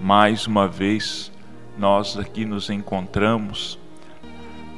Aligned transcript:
mais 0.00 0.46
uma 0.46 0.68
vez 0.68 1.32
nós 1.76 2.16
aqui 2.16 2.44
nos 2.44 2.70
encontramos, 2.70 3.78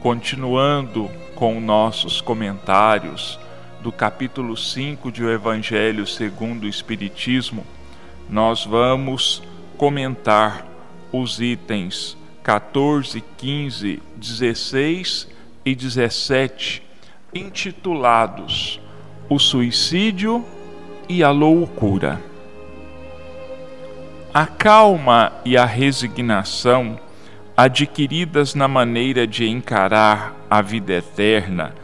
continuando 0.02 1.10
com 1.34 1.60
nossos 1.60 2.20
comentários 2.20 3.38
do 3.82 3.92
capítulo 3.92 4.56
5 4.56 5.10
de 5.12 5.24
O 5.24 5.30
Evangelho 5.30 6.06
segundo 6.06 6.64
o 6.64 6.68
Espiritismo, 6.68 7.66
nós 8.28 8.64
vamos 8.64 9.42
comentar 9.76 10.66
os 11.12 11.40
itens 11.40 12.16
14, 12.42 13.22
15, 13.36 14.02
16 14.16 15.28
e 15.64 15.74
17, 15.74 16.82
intitulados 17.34 18.80
O 19.28 19.38
Suicídio 19.38 20.44
e 21.08 21.22
a 21.22 21.30
Loucura. 21.30 22.29
A 24.32 24.46
calma 24.46 25.32
e 25.44 25.56
a 25.56 25.64
resignação, 25.64 27.00
adquiridas 27.56 28.54
na 28.54 28.68
maneira 28.68 29.26
de 29.26 29.48
encarar 29.48 30.36
a 30.48 30.62
vida 30.62 30.92
eterna 30.92 31.74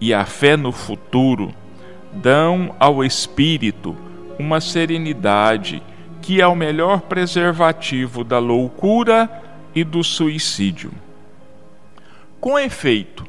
e 0.00 0.14
a 0.14 0.24
fé 0.24 0.56
no 0.56 0.70
futuro, 0.70 1.52
dão 2.12 2.72
ao 2.78 3.04
espírito 3.04 3.96
uma 4.38 4.60
serenidade 4.60 5.82
que 6.22 6.40
é 6.40 6.46
o 6.46 6.54
melhor 6.54 7.00
preservativo 7.00 8.22
da 8.22 8.38
loucura 8.38 9.28
e 9.74 9.82
do 9.82 10.04
suicídio. 10.04 10.92
Com 12.40 12.56
efeito, 12.56 13.26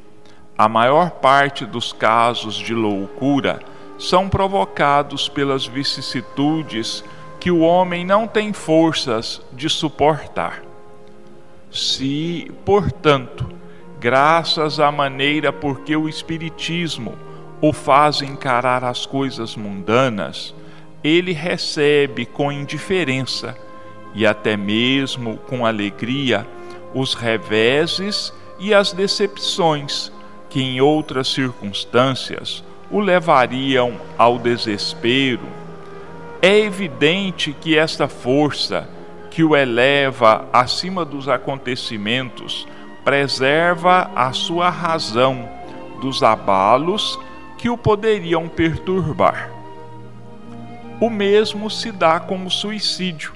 a 0.55 0.69
maior 0.69 1.09
parte 1.09 1.65
dos 1.65 1.91
casos 1.91 2.53
de 2.53 2.75
loucura 2.75 3.61
são 3.97 4.29
provocados 4.29 5.27
pelas 5.27 5.65
vicissitudes 5.65 7.03
que 7.39 7.49
o 7.49 7.59
homem 7.59 8.05
não 8.05 8.27
tem 8.27 8.51
forças 8.51 9.41
de 9.53 9.69
suportar. 9.69 10.61
Se, 11.71 12.51
portanto, 12.65 13.49
graças 13.99 14.79
à 14.79 14.91
maneira 14.91 15.53
por 15.53 15.81
que 15.81 15.95
o 15.95 16.09
Espiritismo 16.09 17.17
o 17.61 17.71
faz 17.71 18.21
encarar 18.21 18.83
as 18.83 19.05
coisas 19.05 19.55
mundanas, 19.55 20.53
ele 21.03 21.31
recebe 21.31 22.25
com 22.25 22.51
indiferença 22.51 23.55
e 24.13 24.25
até 24.25 24.57
mesmo 24.57 25.37
com 25.37 25.65
alegria 25.65 26.45
os 26.93 27.13
reveses 27.13 28.33
e 28.59 28.73
as 28.73 28.91
decepções 28.91 30.11
que 30.49 30.61
em 30.61 30.81
outras 30.81 31.27
circunstâncias 31.27 32.63
o 32.89 32.99
levariam 32.99 33.93
ao 34.17 34.39
desespero 34.39 35.59
é 36.41 36.57
evidente 36.59 37.53
que 37.53 37.77
esta 37.77 38.07
força 38.07 38.87
que 39.29 39.43
o 39.43 39.55
eleva 39.55 40.47
acima 40.51 41.03
dos 41.05 41.27
acontecimentos 41.27 42.67
preserva 43.03 44.09
a 44.15 44.31
sua 44.31 44.69
razão 44.69 45.49
dos 46.01 46.23
abalos 46.23 47.19
que 47.57 47.69
o 47.69 47.77
poderiam 47.77 48.47
perturbar. 48.47 49.51
O 50.99 51.09
mesmo 51.09 51.69
se 51.69 51.91
dá 51.91 52.19
com 52.19 52.45
o 52.45 52.49
suicídio. 52.49 53.33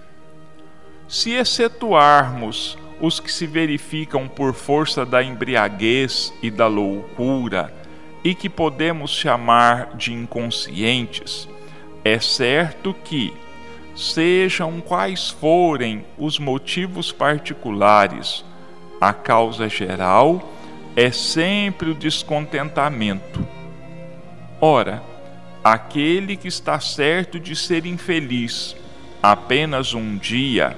Se 1.08 1.32
excetuarmos 1.32 2.78
os 3.02 3.20
que 3.20 3.32
se 3.32 3.46
verificam 3.46 4.28
por 4.28 4.54
força 4.54 5.06
da 5.06 5.22
embriaguez 5.22 6.34
e 6.42 6.50
da 6.50 6.68
loucura, 6.68 7.74
e 8.24 8.34
que 8.34 8.50
podemos 8.50 9.12
chamar 9.12 9.96
de 9.98 10.14
inconscientes, 10.14 11.48
é 12.04 12.20
certo 12.20 12.94
que, 12.94 13.34
sejam 13.96 14.82
quais 14.82 15.30
forem 15.30 16.04
os 16.18 16.38
motivos 16.38 17.12
particulares, 17.12 18.44
a 19.00 19.14
causa 19.14 19.70
geral 19.70 20.54
é 20.96 21.12
sempre 21.12 21.92
o 21.92 21.96
descontentamento. 21.96 23.46
Ora, 24.60 25.02
aquele 25.64 26.36
que 26.36 26.48
está 26.48 26.80
certo 26.80 27.40
de 27.40 27.56
ser 27.56 27.86
infeliz 27.86 28.76
apenas 29.22 29.94
um 29.94 30.18
dia 30.18 30.78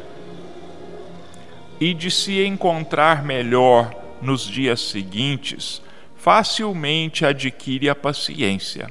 e 1.79 1.93
de 1.93 2.11
se 2.11 2.43
encontrar 2.45 3.23
melhor 3.23 3.91
nos 4.21 4.45
dias 4.45 4.79
seguintes, 4.81 5.81
facilmente 6.15 7.25
adquire 7.25 7.89
a 7.89 7.95
paciência 7.95 8.89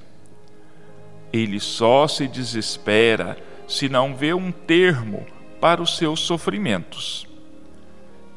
ele 1.34 1.59
só 1.59 2.06
se 2.06 2.28
desespera 2.28 3.37
se 3.67 3.89
não 3.89 4.15
vê 4.15 4.33
um 4.33 4.53
termo 4.53 5.27
para 5.61 5.83
os 5.83 5.97
seus 5.97 6.21
sofrimentos. 6.21 7.27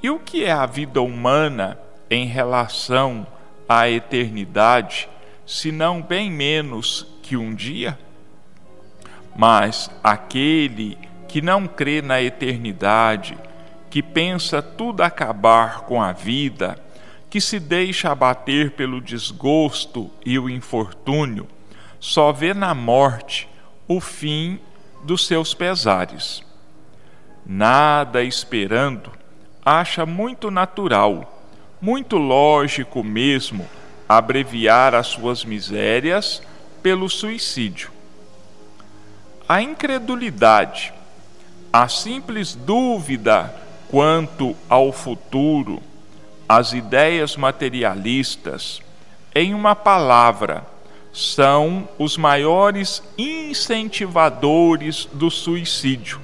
E 0.02 0.10
o 0.10 0.18
que 0.18 0.44
é 0.44 0.52
a 0.52 0.66
vida 0.66 1.00
humana 1.00 1.80
em 2.10 2.26
relação 2.26 3.28
à 3.70 3.88
eternidade, 3.88 5.08
se 5.46 5.72
não 5.72 6.02
bem 6.02 6.32
menos 6.32 7.06
que 7.22 7.38
um 7.38 7.54
dia? 7.54 8.00
Mas 9.36 9.92
aquele 10.04 10.98
que 11.28 11.40
não 11.40 11.68
crê 11.68 12.02
na 12.02 12.20
eternidade, 12.20 13.38
que 13.92 14.02
pensa 14.02 14.60
tudo 14.60 15.02
acabar 15.02 15.82
com 15.82 16.02
a 16.02 16.12
vida, 16.12 16.80
que 17.30 17.40
se 17.40 17.60
deixa 17.60 18.12
abater 18.12 18.72
pelo 18.72 19.00
desgosto 19.00 20.10
e 20.26 20.40
o 20.40 20.50
infortúnio, 20.50 21.48
só 22.00 22.32
vê 22.32 22.54
na 22.54 22.74
morte 22.74 23.48
o 23.88 24.00
fim 24.00 24.60
dos 25.04 25.26
seus 25.26 25.54
pesares. 25.54 26.44
Nada 27.46 28.24
esperando, 28.24 29.12
acha 29.64 30.06
muito 30.06 30.52
natural, 30.52 31.44
muito 31.82 32.18
lógico 32.18 33.04
mesmo, 33.04 33.68
abreviar 34.08 34.94
as 34.96 35.08
suas 35.08 35.46
misérias 35.46 36.42
pelo 36.82 37.10
suicídio. 37.10 37.92
A 39.48 39.62
incredulidade, 39.62 40.94
a 41.72 41.88
simples 41.88 42.54
dúvida 42.54 43.54
quanto 43.90 44.56
ao 44.70 44.92
futuro, 44.92 45.82
as 46.48 46.74
ideias 46.74 47.36
materialistas, 47.36 48.82
em 49.34 49.54
uma 49.54 49.76
palavra, 49.76 50.66
são 51.18 51.90
os 51.98 52.16
maiores 52.16 53.02
incentivadores 53.18 55.10
do 55.12 55.32
suicídio. 55.32 56.22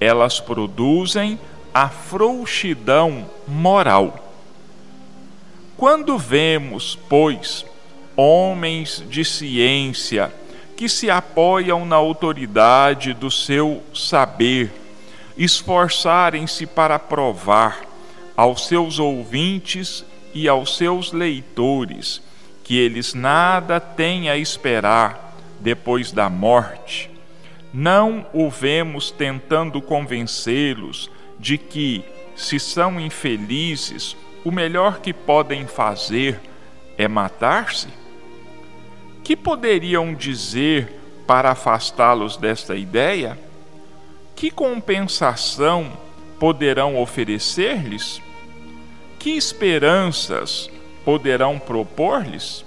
Elas 0.00 0.40
produzem 0.40 1.38
a 1.72 1.88
frouxidão 1.88 3.30
moral. 3.46 4.32
Quando 5.76 6.18
vemos, 6.18 6.98
pois, 7.08 7.64
homens 8.16 9.04
de 9.08 9.24
ciência 9.24 10.34
que 10.76 10.88
se 10.88 11.08
apoiam 11.08 11.86
na 11.86 11.94
autoridade 11.94 13.14
do 13.14 13.30
seu 13.30 13.84
saber, 13.94 14.72
esforçarem-se 15.38 16.66
para 16.66 16.98
provar 16.98 17.82
aos 18.36 18.66
seus 18.66 18.98
ouvintes 18.98 20.04
e 20.34 20.48
aos 20.48 20.76
seus 20.76 21.12
leitores 21.12 22.26
que 22.66 22.76
eles 22.76 23.14
nada 23.14 23.78
têm 23.78 24.28
a 24.28 24.36
esperar 24.36 25.36
depois 25.60 26.10
da 26.10 26.28
morte, 26.28 27.08
não 27.72 28.26
o 28.32 28.50
vemos 28.50 29.12
tentando 29.12 29.80
convencê-los 29.80 31.08
de 31.38 31.58
que, 31.58 32.04
se 32.34 32.58
são 32.58 32.98
infelizes, 32.98 34.16
o 34.44 34.50
melhor 34.50 34.98
que 34.98 35.12
podem 35.12 35.64
fazer 35.68 36.40
é 36.98 37.06
matar-se? 37.06 37.86
Que 39.22 39.36
poderiam 39.36 40.12
dizer 40.12 40.92
para 41.24 41.52
afastá-los 41.52 42.36
desta 42.36 42.74
ideia? 42.74 43.38
Que 44.34 44.50
compensação 44.50 45.92
poderão 46.40 47.00
oferecer-lhes? 47.00 48.20
Que 49.20 49.30
esperanças 49.36 50.68
poderão 51.06 51.56
propor-lhes? 51.56 52.64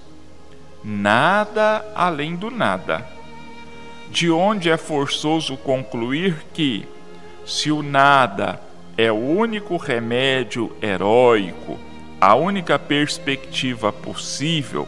Nada 0.81 1.85
além 1.93 2.37
do 2.37 2.49
nada. 2.49 3.05
De 4.09 4.31
onde 4.31 4.69
é 4.69 4.77
forçoso 4.77 5.57
concluir 5.57 6.45
que, 6.53 6.87
se 7.45 7.69
o 7.69 7.83
nada 7.83 8.61
é 8.97 9.11
o 9.11 9.17
único 9.17 9.75
remédio 9.75 10.73
heróico, 10.81 11.77
a 12.21 12.33
única 12.33 12.79
perspectiva 12.79 13.91
possível, 13.91 14.87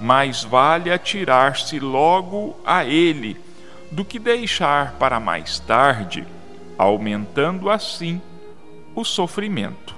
mais 0.00 0.42
vale 0.42 0.90
atirar-se 0.90 1.78
logo 1.78 2.58
a 2.64 2.82
ele 2.86 3.36
do 3.92 4.06
que 4.06 4.18
deixar 4.18 4.92
para 4.92 5.20
mais 5.20 5.58
tarde, 5.58 6.26
aumentando 6.78 7.68
assim 7.68 8.22
o 8.94 9.04
sofrimento 9.04 9.95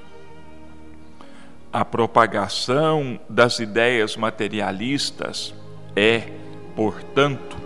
a 1.73 1.85
propagação 1.85 3.21
das 3.29 3.59
ideias 3.59 4.17
materialistas 4.17 5.55
é, 5.95 6.23
portanto, 6.75 7.57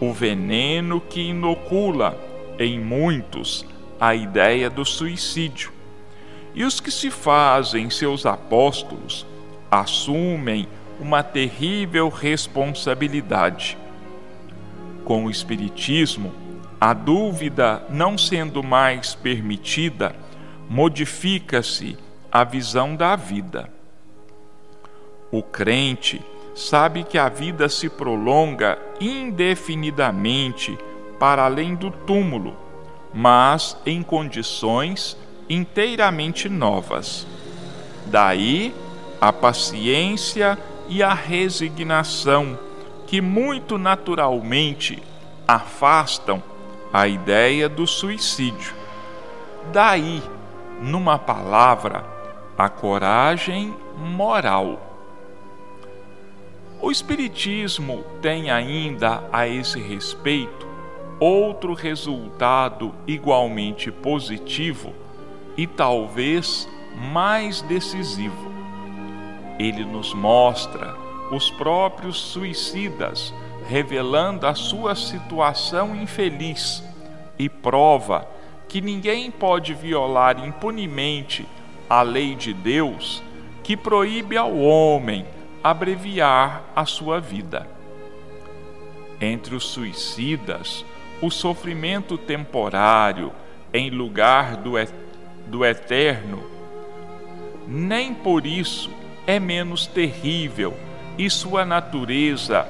o 0.00 0.12
veneno 0.12 1.00
que 1.00 1.20
inocula 1.20 2.18
em 2.58 2.80
muitos 2.80 3.64
a 4.00 4.14
ideia 4.14 4.68
do 4.68 4.84
suicídio. 4.84 5.72
E 6.54 6.64
os 6.64 6.80
que 6.80 6.90
se 6.90 7.10
fazem 7.10 7.90
seus 7.90 8.26
apóstolos 8.26 9.26
assumem 9.70 10.66
uma 10.98 11.22
terrível 11.22 12.08
responsabilidade. 12.08 13.76
Com 15.04 15.26
o 15.26 15.30
Espiritismo, 15.30 16.32
a 16.80 16.92
dúvida 16.92 17.84
não 17.90 18.18
sendo 18.18 18.62
mais 18.62 19.14
permitida, 19.14 20.16
modifica-se 20.68 21.96
a 22.38 22.44
visão 22.44 22.94
da 22.94 23.16
vida. 23.16 23.70
O 25.32 25.42
crente 25.42 26.22
sabe 26.54 27.02
que 27.02 27.16
a 27.16 27.30
vida 27.30 27.66
se 27.66 27.88
prolonga 27.88 28.78
indefinidamente 29.00 30.78
para 31.18 31.46
além 31.46 31.74
do 31.74 31.90
túmulo, 31.90 32.54
mas 33.14 33.74
em 33.86 34.02
condições 34.02 35.16
inteiramente 35.48 36.46
novas. 36.46 37.26
Daí 38.04 38.74
a 39.18 39.32
paciência 39.32 40.58
e 40.90 41.02
a 41.02 41.14
resignação 41.14 42.58
que 43.06 43.22
muito 43.22 43.78
naturalmente 43.78 45.02
afastam 45.48 46.42
a 46.92 47.08
ideia 47.08 47.66
do 47.66 47.86
suicídio. 47.86 48.74
Daí, 49.72 50.22
numa 50.82 51.18
palavra, 51.18 52.15
a 52.56 52.68
coragem 52.68 53.74
moral. 53.96 54.80
O 56.80 56.90
Espiritismo 56.90 58.04
tem 58.22 58.50
ainda 58.50 59.22
a 59.32 59.46
esse 59.46 59.80
respeito 59.80 60.66
outro 61.18 61.74
resultado 61.74 62.94
igualmente 63.06 63.90
positivo 63.90 64.94
e 65.56 65.66
talvez 65.66 66.68
mais 67.12 67.62
decisivo. 67.62 68.52
Ele 69.58 69.84
nos 69.84 70.12
mostra 70.14 70.94
os 71.30 71.50
próprios 71.50 72.18
suicidas 72.18 73.32
revelando 73.66 74.46
a 74.46 74.54
sua 74.54 74.94
situação 74.94 75.96
infeliz 75.96 76.84
e 77.38 77.48
prova 77.48 78.28
que 78.68 78.80
ninguém 78.80 79.30
pode 79.30 79.74
violar 79.74 80.44
impunemente 80.44 81.46
a 81.88 82.02
lei 82.02 82.34
de 82.34 82.52
Deus 82.52 83.22
que 83.62 83.76
proíbe 83.76 84.36
ao 84.36 84.56
homem 84.56 85.26
abreviar 85.62 86.62
a 86.74 86.84
sua 86.84 87.20
vida. 87.20 87.68
Entre 89.20 89.54
os 89.54 89.66
suicidas, 89.66 90.84
o 91.20 91.30
sofrimento 91.30 92.16
temporário 92.16 93.32
em 93.72 93.90
lugar 93.90 94.56
do, 94.56 94.78
et 94.78 94.92
do 95.46 95.64
eterno, 95.64 96.44
nem 97.66 98.14
por 98.14 98.46
isso 98.46 98.90
é 99.26 99.40
menos 99.40 99.86
terrível 99.86 100.76
e 101.18 101.28
sua 101.28 101.64
natureza 101.64 102.66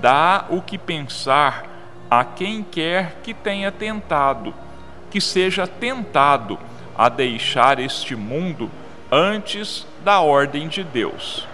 dá 0.00 0.46
o 0.48 0.60
que 0.60 0.78
pensar 0.78 1.68
a 2.10 2.24
quem 2.24 2.62
quer 2.62 3.20
que 3.22 3.32
tenha 3.32 3.70
tentado, 3.70 4.52
que 5.10 5.20
seja 5.20 5.66
tentado 5.66 6.58
a 7.00 7.08
deixar 7.08 7.80
este 7.80 8.14
mundo 8.14 8.70
antes 9.10 9.86
da 10.04 10.20
ordem 10.20 10.68
de 10.68 10.84
Deus. 10.84 11.48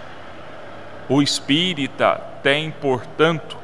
O 1.07 1.21
espírita 1.21 2.21
tem, 2.43 2.69
portanto, 2.69 3.57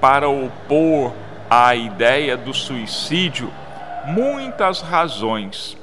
para 0.00 0.30
opor 0.30 1.12
à 1.50 1.74
ideia 1.74 2.38
do 2.38 2.54
suicídio 2.54 3.52
muitas 4.06 4.80
razões. 4.80 5.76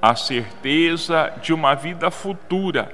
A 0.00 0.16
certeza 0.16 1.30
de 1.42 1.52
uma 1.52 1.74
vida 1.74 2.10
futura, 2.10 2.90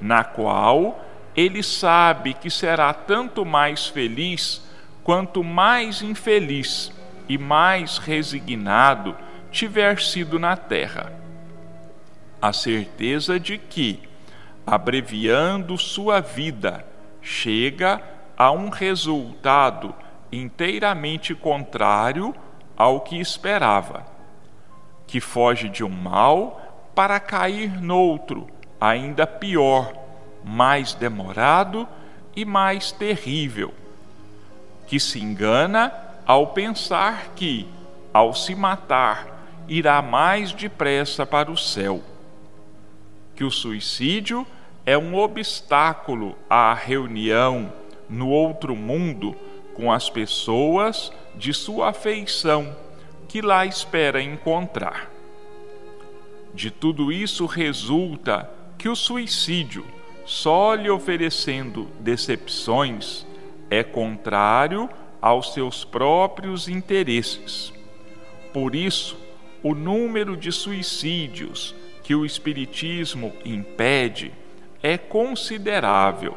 na 0.00 0.24
qual 0.24 1.04
ele 1.36 1.62
sabe 1.62 2.32
que 2.32 2.48
será 2.48 2.94
tanto 2.94 3.44
mais 3.44 3.88
feliz 3.88 4.66
quanto 5.04 5.44
mais 5.44 6.00
infeliz 6.00 6.90
e 7.28 7.36
mais 7.36 7.98
resignado 7.98 9.14
tiver 9.50 10.00
sido 10.00 10.38
na 10.38 10.56
terra. 10.56 11.20
A 12.42 12.52
certeza 12.52 13.38
de 13.38 13.56
que, 13.56 14.00
abreviando 14.66 15.78
sua 15.78 16.18
vida, 16.18 16.84
chega 17.20 18.02
a 18.36 18.50
um 18.50 18.68
resultado 18.68 19.94
inteiramente 20.32 21.36
contrário 21.36 22.34
ao 22.76 23.02
que 23.02 23.20
esperava, 23.20 24.04
que 25.06 25.20
foge 25.20 25.68
de 25.68 25.84
um 25.84 25.88
mal 25.88 26.90
para 26.96 27.20
cair 27.20 27.80
noutro, 27.80 28.48
ainda 28.80 29.24
pior 29.24 29.92
mais 30.42 30.94
demorado 30.94 31.86
e 32.34 32.44
mais 32.44 32.90
terrível, 32.90 33.72
que 34.88 34.98
se 34.98 35.20
engana 35.20 35.92
ao 36.26 36.48
pensar 36.48 37.28
que, 37.36 37.68
ao 38.12 38.34
se 38.34 38.56
matar, 38.56 39.28
irá 39.68 40.02
mais 40.02 40.52
depressa 40.52 41.24
para 41.24 41.48
o 41.48 41.56
céu. 41.56 42.02
Que 43.34 43.44
o 43.44 43.50
suicídio 43.50 44.46
é 44.84 44.96
um 44.96 45.16
obstáculo 45.16 46.36
à 46.48 46.74
reunião 46.74 47.72
no 48.08 48.28
outro 48.28 48.74
mundo 48.76 49.34
com 49.74 49.90
as 49.90 50.10
pessoas 50.10 51.12
de 51.34 51.52
sua 51.54 51.90
afeição 51.90 52.76
que 53.28 53.40
lá 53.40 53.64
espera 53.64 54.20
encontrar. 54.20 55.10
De 56.52 56.70
tudo 56.70 57.10
isso 57.10 57.46
resulta 57.46 58.50
que 58.76 58.88
o 58.88 58.96
suicídio 58.96 59.86
só 60.26 60.74
lhe 60.74 60.90
oferecendo 60.90 61.88
decepções 61.98 63.26
é 63.70 63.82
contrário 63.82 64.90
aos 65.20 65.54
seus 65.54 65.82
próprios 65.82 66.68
interesses. 66.68 67.72
Por 68.52 68.74
isso, 68.74 69.16
o 69.62 69.74
número 69.74 70.36
de 70.36 70.52
suicídios 70.52 71.74
que 72.02 72.14
o 72.14 72.24
Espiritismo 72.24 73.32
impede 73.44 74.32
é 74.82 74.98
considerável. 74.98 76.36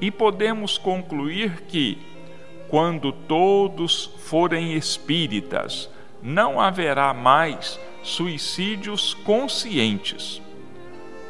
E 0.00 0.10
podemos 0.10 0.76
concluir 0.76 1.62
que, 1.68 1.98
quando 2.68 3.12
todos 3.12 4.10
forem 4.18 4.74
espíritas, 4.74 5.88
não 6.22 6.60
haverá 6.60 7.14
mais 7.14 7.78
suicídios 8.02 9.14
conscientes. 9.14 10.42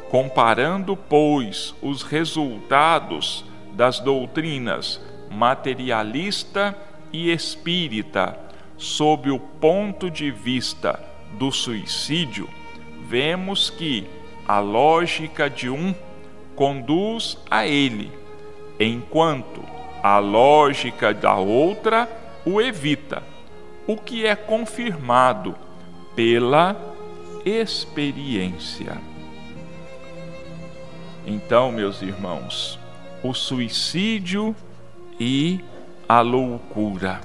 Comparando, 0.09 0.95
pois, 0.95 1.75
os 1.81 2.01
resultados 2.01 3.45
das 3.73 3.99
doutrinas 3.99 4.99
materialista 5.29 6.75
e 7.11 7.31
espírita 7.31 8.37
sob 8.77 9.29
o 9.29 9.39
ponto 9.39 10.09
de 10.09 10.31
vista 10.31 10.99
do 11.33 11.51
suicídio, 11.51 12.49
vemos 13.07 13.69
que 13.69 14.07
a 14.47 14.59
lógica 14.59 15.49
de 15.49 15.69
um 15.69 15.95
conduz 16.55 17.37
a 17.49 17.65
ele, 17.65 18.11
enquanto 18.79 19.63
a 20.03 20.19
lógica 20.19 21.13
da 21.13 21.35
outra 21.35 22.09
o 22.45 22.61
evita, 22.61 23.23
o 23.85 23.95
que 23.95 24.25
é 24.25 24.35
confirmado 24.35 25.55
pela 26.15 26.75
experiência. 27.45 28.97
Então, 31.25 31.71
meus 31.71 32.01
irmãos, 32.01 32.79
o 33.23 33.33
suicídio 33.33 34.55
e 35.19 35.59
a 36.07 36.21
loucura. 36.21 37.21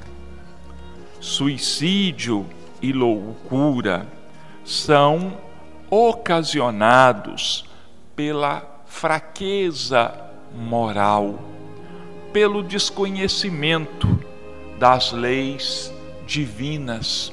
Suicídio 1.20 2.46
e 2.80 2.92
loucura 2.92 4.06
são 4.64 5.36
ocasionados 5.94 7.66
pela 8.16 8.62
fraqueza 8.86 10.10
moral, 10.54 11.38
pelo 12.32 12.62
desconhecimento 12.62 14.08
das 14.78 15.12
leis 15.12 15.92
divinas. 16.26 17.30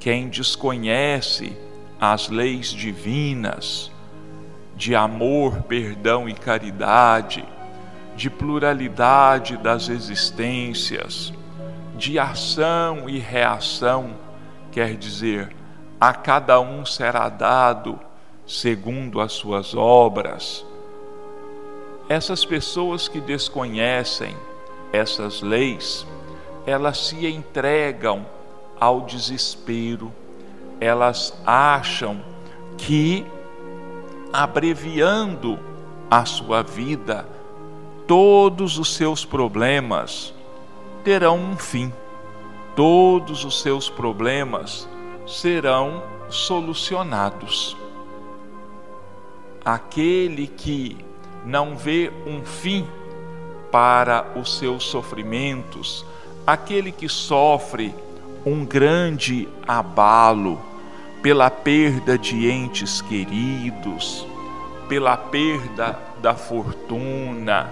Quem 0.00 0.28
desconhece 0.28 1.56
as 2.00 2.28
leis 2.28 2.70
divinas, 2.70 3.92
de 4.74 4.96
amor, 4.96 5.62
perdão 5.62 6.28
e 6.28 6.34
caridade, 6.34 7.44
de 8.16 8.28
pluralidade 8.28 9.56
das 9.56 9.88
existências, 9.88 11.32
de 11.96 12.18
ação 12.18 13.08
e 13.08 13.20
reação, 13.20 14.18
quer 14.72 14.96
dizer, 14.96 15.61
a 16.02 16.12
cada 16.12 16.58
um 16.60 16.84
será 16.84 17.28
dado 17.28 17.96
segundo 18.44 19.20
as 19.20 19.34
suas 19.34 19.72
obras. 19.72 20.66
Essas 22.08 22.44
pessoas 22.44 23.06
que 23.06 23.20
desconhecem 23.20 24.36
essas 24.92 25.42
leis, 25.42 26.04
elas 26.66 27.06
se 27.06 27.24
entregam 27.24 28.26
ao 28.80 29.02
desespero, 29.02 30.12
elas 30.80 31.40
acham 31.46 32.20
que 32.76 33.24
abreviando 34.32 35.56
a 36.10 36.24
sua 36.24 36.64
vida, 36.64 37.28
todos 38.08 38.76
os 38.76 38.92
seus 38.96 39.24
problemas 39.24 40.34
terão 41.04 41.38
um 41.38 41.56
fim. 41.56 41.92
Todos 42.74 43.44
os 43.44 43.62
seus 43.62 43.88
problemas 43.88 44.88
serão 45.26 46.02
solucionados. 46.28 47.76
Aquele 49.64 50.46
que 50.46 50.96
não 51.44 51.76
vê 51.76 52.12
um 52.26 52.44
fim 52.44 52.86
para 53.70 54.26
os 54.36 54.58
seus 54.58 54.84
sofrimentos, 54.84 56.04
aquele 56.46 56.92
que 56.92 57.08
sofre 57.08 57.94
um 58.44 58.64
grande 58.64 59.48
abalo 59.66 60.60
pela 61.22 61.48
perda 61.48 62.18
de 62.18 62.50
entes 62.50 63.00
queridos, 63.00 64.26
pela 64.88 65.16
perda 65.16 65.98
da 66.20 66.34
fortuna, 66.34 67.70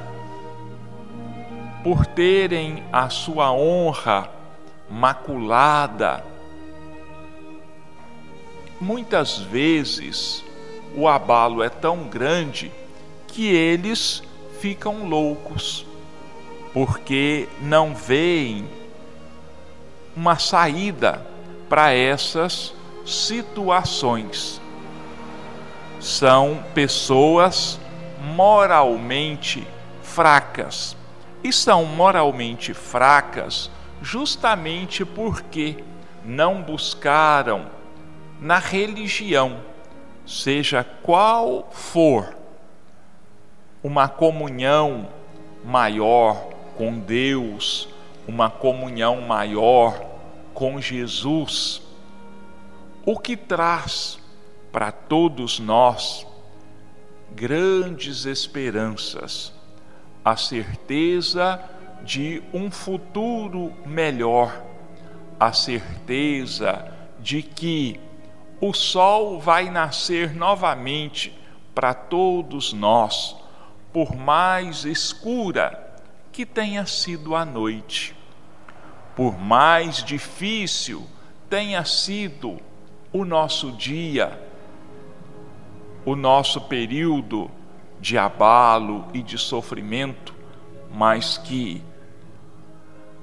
por 1.82 2.06
terem 2.06 2.84
a 2.92 3.08
sua 3.08 3.52
honra 3.52 4.30
maculada. 4.88 6.29
Muitas 8.80 9.36
vezes 9.36 10.42
o 10.96 11.06
abalo 11.06 11.62
é 11.62 11.68
tão 11.68 12.04
grande 12.04 12.72
que 13.26 13.46
eles 13.46 14.22
ficam 14.58 15.06
loucos, 15.06 15.84
porque 16.72 17.46
não 17.60 17.94
veem 17.94 18.66
uma 20.16 20.38
saída 20.38 21.26
para 21.68 21.92
essas 21.92 22.74
situações. 23.04 24.60
São 26.00 26.64
pessoas 26.74 27.78
moralmente 28.34 29.66
fracas. 30.02 30.96
E 31.44 31.52
são 31.52 31.84
moralmente 31.84 32.72
fracas 32.72 33.70
justamente 34.02 35.04
porque 35.04 35.84
não 36.24 36.62
buscaram 36.62 37.79
na 38.40 38.58
religião, 38.58 39.60
seja 40.26 40.82
qual 40.82 41.68
for, 41.70 42.34
uma 43.82 44.08
comunhão 44.08 45.08
maior 45.64 46.48
com 46.76 46.98
Deus, 46.98 47.88
uma 48.26 48.48
comunhão 48.48 49.20
maior 49.20 50.02
com 50.54 50.80
Jesus, 50.80 51.82
o 53.04 53.18
que 53.18 53.36
traz 53.36 54.18
para 54.72 54.90
todos 54.90 55.58
nós 55.58 56.26
grandes 57.32 58.24
esperanças, 58.24 59.52
a 60.24 60.36
certeza 60.36 61.62
de 62.02 62.42
um 62.52 62.70
futuro 62.70 63.72
melhor, 63.84 64.62
a 65.38 65.52
certeza 65.52 66.90
de 67.18 67.42
que 67.42 68.00
o 68.60 68.74
sol 68.74 69.40
vai 69.40 69.70
nascer 69.70 70.34
novamente 70.34 71.36
para 71.74 71.94
todos 71.94 72.72
nós, 72.74 73.34
por 73.92 74.14
mais 74.14 74.84
escura 74.84 75.96
que 76.30 76.44
tenha 76.44 76.84
sido 76.84 77.34
a 77.34 77.44
noite, 77.44 78.14
por 79.16 79.38
mais 79.38 80.04
difícil 80.04 81.06
tenha 81.48 81.84
sido 81.84 82.58
o 83.12 83.24
nosso 83.24 83.72
dia, 83.72 84.38
o 86.04 86.14
nosso 86.14 86.60
período 86.60 87.50
de 87.98 88.18
abalo 88.18 89.08
e 89.14 89.22
de 89.22 89.38
sofrimento, 89.38 90.34
mas 90.92 91.38
que 91.38 91.82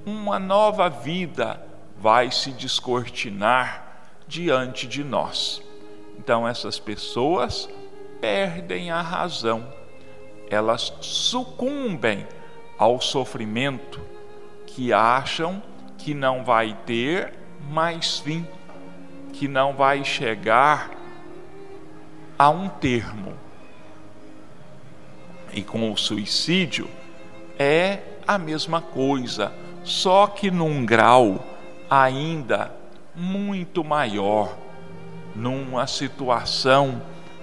uma 0.05 0.39
nova 0.39 0.89
vida 0.89 1.63
vai 1.97 2.31
se 2.31 2.51
descortinar 2.51 3.86
diante 4.27 4.87
de 4.87 5.03
nós. 5.03 5.61
Então, 6.17 6.47
essas 6.47 6.79
pessoas 6.79 7.69
perdem 8.19 8.91
a 8.91 9.01
razão, 9.01 9.65
elas 10.49 10.93
sucumbem 11.01 12.27
ao 12.77 12.99
sofrimento 12.99 14.01
que 14.65 14.91
acham 14.91 15.61
que 15.97 16.13
não 16.13 16.43
vai 16.43 16.77
ter 16.85 17.33
mais 17.69 18.19
fim, 18.19 18.45
que 19.33 19.47
não 19.47 19.73
vai 19.73 20.03
chegar 20.03 20.91
a 22.37 22.49
um 22.49 22.69
termo. 22.69 23.33
E 25.53 25.63
com 25.63 25.91
o 25.91 25.97
suicídio 25.97 26.89
é 27.57 27.99
a 28.27 28.37
mesma 28.37 28.81
coisa, 28.81 29.51
só 29.83 30.27
que 30.27 30.51
num 30.51 30.85
grau 30.85 31.43
ainda 31.89 32.76
muito 33.17 33.83
maior, 33.83 34.55
numa 35.35 35.87
situação 35.87 37.01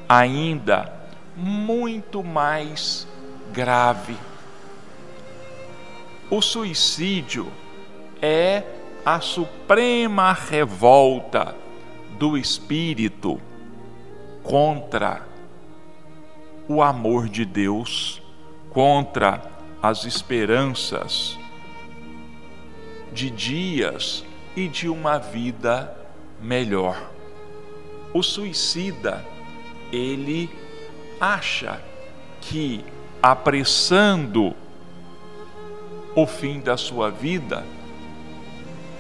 ainda 0.09 0.93
muito 1.37 2.23
mais 2.23 3.09
grave. 3.53 4.17
O 6.31 6.41
suicídio 6.41 7.53
é 8.23 8.63
a 9.05 9.21
suprema 9.21 10.33
revolta 10.33 11.55
do 12.19 12.39
espírito 12.39 13.41
contra 14.43 15.27
o 16.69 16.83
amor 16.83 17.29
de 17.29 17.45
Deus, 17.45 18.23
contra 18.71 19.43
as 19.83 20.05
esperanças 20.05 21.39
de 23.13 23.29
dias 23.31 24.25
e 24.57 24.69
de 24.69 24.89
uma 24.89 25.19
vida 25.19 25.95
melhor. 26.41 27.11
O 28.13 28.23
suicida, 28.23 29.25
ele 29.93 30.51
acha 31.21 31.81
que 32.41 32.85
apressando 33.23 34.55
o 36.15 36.27
fim 36.27 36.61
da 36.61 36.77
sua 36.77 37.11
vida, 37.11 37.65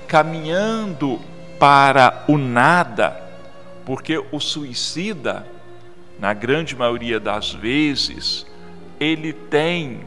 caminhando 0.09 1.21
para 1.59 2.25
o 2.27 2.37
nada, 2.37 3.23
porque 3.85 4.23
o 4.33 4.41
suicida, 4.41 5.47
na 6.19 6.33
grande 6.33 6.75
maioria 6.75 7.21
das 7.21 7.53
vezes, 7.53 8.47
ele 8.99 9.33
tem 9.33 10.01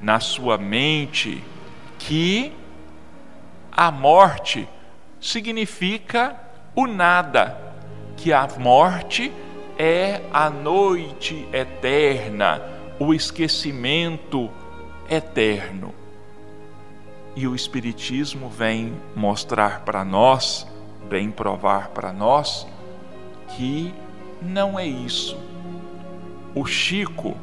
na 0.00 0.18
sua 0.20 0.56
mente 0.56 1.42
que 1.98 2.52
a 3.70 3.90
morte 3.90 4.68
significa 5.20 6.36
o 6.74 6.86
nada, 6.86 7.56
que 8.16 8.32
a 8.32 8.48
morte 8.58 9.32
é 9.78 10.22
a 10.32 10.50
noite 10.50 11.48
eterna, 11.52 12.62
o 12.98 13.14
esquecimento 13.14 14.50
eterno. 15.08 15.94
E 17.36 17.46
o 17.46 17.54
Espiritismo 17.54 18.48
vem 18.48 18.92
mostrar 19.14 19.80
para 19.84 20.04
nós, 20.04 20.66
vem 21.08 21.30
provar 21.30 21.90
para 21.90 22.12
nós, 22.12 22.66
que 23.56 23.94
não 24.42 24.78
é 24.78 24.86
isso. 24.86 25.38
O 26.54 26.66
Chico, 26.66 27.36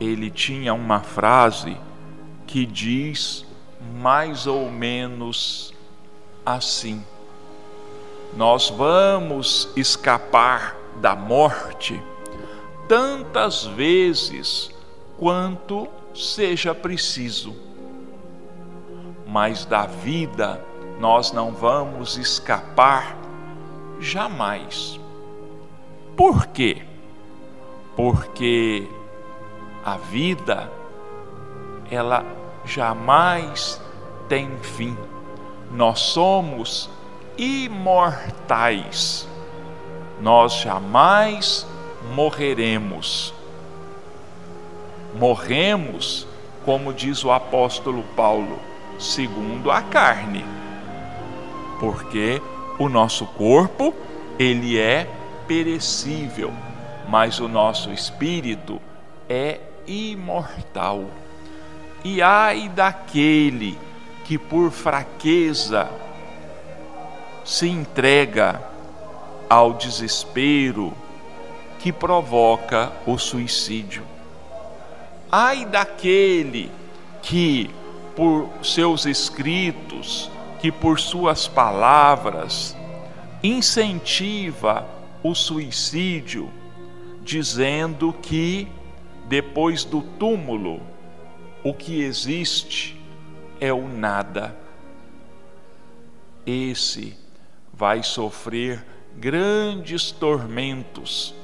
ele 0.00 0.30
tinha 0.30 0.74
uma 0.74 1.00
frase 1.00 1.76
que 2.46 2.66
diz 2.66 3.46
mais 4.00 4.46
ou 4.46 4.70
menos 4.70 5.72
assim: 6.46 7.04
Nós 8.36 8.70
vamos 8.70 9.68
escapar 9.76 10.76
da 11.00 11.16
morte 11.16 12.00
tantas 12.88 13.64
vezes 13.64 14.70
quanto 15.18 15.88
seja 16.14 16.74
preciso, 16.74 17.54
mas 19.26 19.64
da 19.64 19.84
vida 19.86 20.64
nós 21.00 21.32
não 21.32 21.52
vamos 21.52 22.16
escapar 22.16 23.16
jamais. 23.98 24.98
Por 26.16 26.46
quê? 26.46 26.82
Porque 27.94 28.88
a 29.84 29.96
vida 29.96 30.70
ela 31.90 32.24
jamais 32.64 33.80
tem 34.28 34.50
fim. 34.58 34.96
Nós 35.70 36.00
somos 36.00 36.88
imortais. 37.36 39.28
Nós 40.20 40.60
jamais 40.60 41.66
morreremos. 42.14 43.34
Morremos, 45.14 46.26
como 46.64 46.92
diz 46.92 47.24
o 47.24 47.30
apóstolo 47.30 48.02
Paulo, 48.14 48.58
segundo 48.98 49.70
a 49.70 49.82
carne. 49.82 50.44
Porque 51.78 52.40
o 52.78 52.88
nosso 52.88 53.26
corpo 53.26 53.94
ele 54.38 54.78
é 54.78 55.08
perecível, 55.46 56.52
mas 57.08 57.40
o 57.40 57.48
nosso 57.48 57.90
espírito 57.92 58.80
é 59.28 59.60
imortal. 59.86 61.04
E 62.04 62.20
ai 62.22 62.68
daquele 62.68 63.78
que 64.26 64.36
por 64.36 64.72
fraqueza 64.72 65.88
se 67.44 67.68
entrega 67.68 68.60
ao 69.48 69.74
desespero 69.74 70.92
que 71.78 71.92
provoca 71.92 72.92
o 73.06 73.16
suicídio. 73.18 74.02
Ai 75.30 75.64
daquele 75.64 76.72
que, 77.22 77.70
por 78.16 78.48
seus 78.64 79.06
escritos, 79.06 80.28
que 80.60 80.72
por 80.72 80.98
suas 80.98 81.46
palavras, 81.46 82.76
incentiva 83.44 84.88
o 85.22 85.36
suicídio, 85.36 86.50
dizendo 87.22 88.12
que 88.12 88.66
depois 89.28 89.84
do 89.84 90.02
túmulo, 90.02 90.80
o 91.62 91.72
que 91.72 92.02
existe 92.02 92.95
é 93.60 93.72
o 93.72 93.88
nada. 93.88 94.56
Esse 96.44 97.16
vai 97.72 98.02
sofrer 98.02 98.84
grandes 99.16 100.10
tormentos 100.10 101.34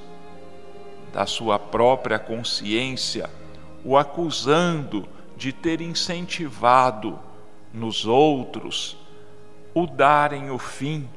da 1.12 1.26
sua 1.26 1.58
própria 1.58 2.18
consciência, 2.18 3.28
o 3.84 3.96
acusando 3.96 5.08
de 5.36 5.52
ter 5.52 5.80
incentivado 5.80 7.18
nos 7.72 8.06
outros 8.06 8.96
o 9.74 9.86
darem 9.86 10.50
o 10.50 10.58
fim 10.58 11.08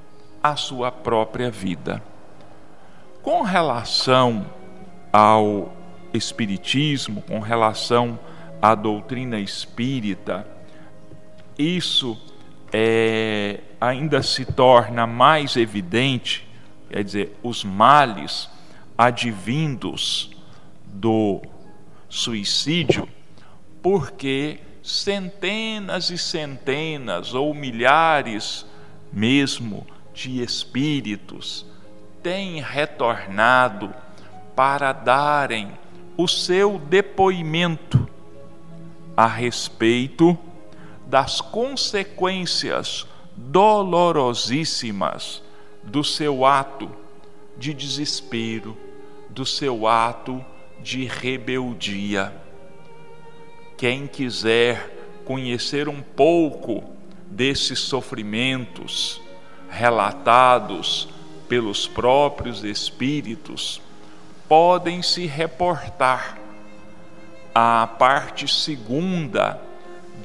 à 0.42 0.56
sua 0.56 0.92
própria 0.92 1.52
vida. 1.52 2.02
Com 3.22 3.42
relação 3.42 4.46
ao 5.12 5.74
Espiritismo, 6.14 7.22
com 7.24 7.40
relação 7.40 8.18
à 8.62 8.74
doutrina 8.74 9.38
espírita, 9.38 10.48
isso 11.58 12.18
é, 12.72 13.62
ainda 13.80 14.22
se 14.22 14.46
torna 14.46 15.08
mais 15.08 15.56
evidente, 15.56 16.48
quer 16.90 17.04
dizer, 17.04 17.38
os 17.42 17.64
males 17.64 18.50
advindos 18.98 20.32
do 20.86 21.42
suicídio, 22.10 23.08
porque 23.82 24.60
centenas 24.82 26.10
e 26.10 26.18
centenas 26.18 27.34
ou 27.34 27.54
milhares 27.54 28.66
mesmo 29.12 29.86
de 30.14 30.42
espíritos 30.42 31.66
têm 32.22 32.62
retornado 32.62 33.94
para 34.56 34.94
darem 34.94 35.72
o 36.18 36.28
seu 36.28 36.80
depoimento 36.80 38.08
a 39.16 39.28
respeito 39.28 40.38
das 41.16 41.40
consequências 41.40 43.08
dolorosíssimas 43.38 45.42
do 45.82 46.04
seu 46.04 46.46
ato 46.46 46.92
de 47.56 47.74
desespero, 47.74 48.76
do 49.30 49.46
seu 49.46 49.88
ato 49.88 50.44
de 50.82 51.06
rebeldia. 51.06 52.36
Quem 53.78 54.08
quiser 54.08 55.22
conhecer 55.24 55.88
um 55.88 56.02
pouco 56.02 56.84
desses 57.28 57.80
sofrimentos 57.80 59.22
relatados 59.70 61.08
pelos 61.48 61.88
próprios 61.88 62.62
espíritos, 62.62 63.82
podem 64.50 65.02
se 65.02 65.26
reportar 65.26 66.38
à 67.54 67.88
parte 67.88 68.50
segunda 68.50 69.64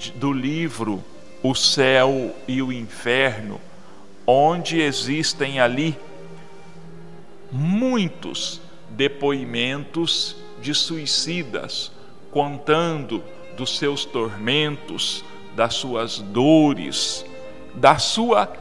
do 0.09 0.33
livro 0.33 1.05
O 1.43 1.55
Céu 1.55 2.35
e 2.49 2.63
o 2.63 2.73
Inferno, 2.73 3.61
onde 4.27 4.81
existem 4.81 5.61
ali 5.61 5.99
muitos 7.53 8.61
depoimentos 8.89 10.37
de 10.61 10.75
suicidas 10.75 11.93
contando 12.31 13.23
dos 13.57 13.77
seus 13.79 14.05
tormentos, 14.05 15.25
das 15.55 15.75
suas 15.75 16.19
dores, 16.19 17.25
da 17.75 17.99
sua 17.99 18.53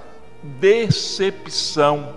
decepção, 0.43 2.13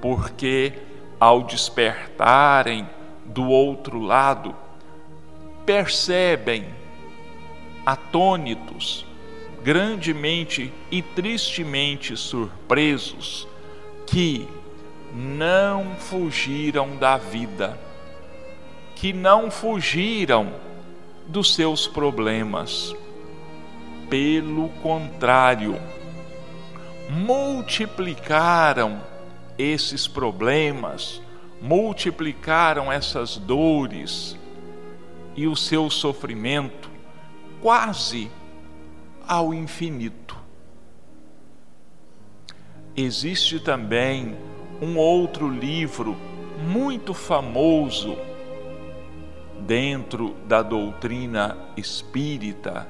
porque 0.00 0.72
ao 1.18 1.42
despertarem 1.44 2.88
do 3.24 3.48
outro 3.48 4.00
lado, 4.00 4.54
percebem, 5.64 6.66
atônitos, 7.84 9.04
grandemente 9.62 10.72
e 10.90 11.02
tristemente 11.02 12.16
surpresos, 12.16 13.46
que 14.06 14.46
não 15.14 15.94
fugiram 15.96 16.96
da 16.96 17.16
vida, 17.16 17.78
que 18.96 19.12
não 19.12 19.50
fugiram 19.50 20.52
dos 21.26 21.54
seus 21.54 21.86
problemas. 21.86 22.94
Pelo 24.10 24.68
contrário, 24.82 25.80
multiplicaram 27.08 29.00
esses 29.58 30.06
problemas, 30.06 31.20
multiplicaram 31.60 32.92
essas 32.92 33.36
dores 33.36 34.36
e 35.36 35.46
o 35.46 35.56
seu 35.56 35.88
sofrimento 35.88 36.93
quase 37.64 38.30
ao 39.26 39.54
infinito. 39.54 40.36
Existe 42.94 43.58
também 43.58 44.36
um 44.82 44.98
outro 44.98 45.48
livro 45.48 46.14
muito 46.68 47.14
famoso 47.14 48.18
dentro 49.60 50.34
da 50.46 50.60
doutrina 50.60 51.56
espírita 51.74 52.86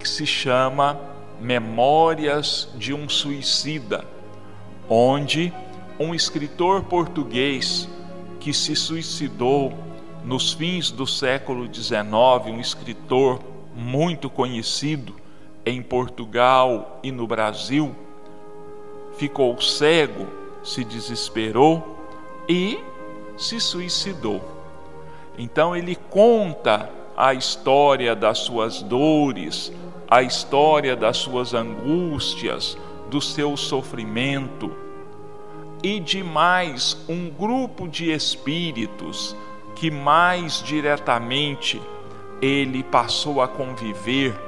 que 0.00 0.08
se 0.08 0.24
chama 0.24 0.98
Memórias 1.38 2.70
de 2.74 2.94
um 2.94 3.06
Suicida, 3.06 4.02
onde 4.88 5.52
um 6.00 6.14
escritor 6.14 6.84
português 6.84 7.86
que 8.40 8.54
se 8.54 8.74
suicidou 8.74 9.74
nos 10.24 10.54
fins 10.54 10.90
do 10.90 11.06
século 11.06 11.66
XIX, 11.70 12.46
um 12.46 12.60
escritor 12.60 13.57
muito 13.78 14.28
conhecido 14.28 15.14
em 15.64 15.80
Portugal 15.80 16.98
e 17.02 17.12
no 17.12 17.26
Brasil, 17.26 17.94
ficou 19.16 19.60
cego, 19.60 20.26
se 20.64 20.82
desesperou 20.82 21.96
e 22.48 22.78
se 23.36 23.60
suicidou. 23.60 24.42
Então 25.38 25.76
ele 25.76 25.94
conta 25.94 26.90
a 27.16 27.32
história 27.32 28.16
das 28.16 28.38
suas 28.38 28.82
dores, 28.82 29.72
a 30.10 30.22
história 30.22 30.96
das 30.96 31.16
suas 31.18 31.54
angústias, 31.54 32.76
do 33.08 33.20
seu 33.20 33.56
sofrimento 33.56 34.74
e 35.82 36.00
de 36.00 36.22
mais 36.24 36.96
um 37.08 37.30
grupo 37.30 37.86
de 37.86 38.10
espíritos 38.10 39.36
que 39.76 39.90
mais 39.90 40.60
diretamente 40.62 41.80
ele 42.40 42.82
passou 42.82 43.42
a 43.42 43.48
conviver 43.48 44.38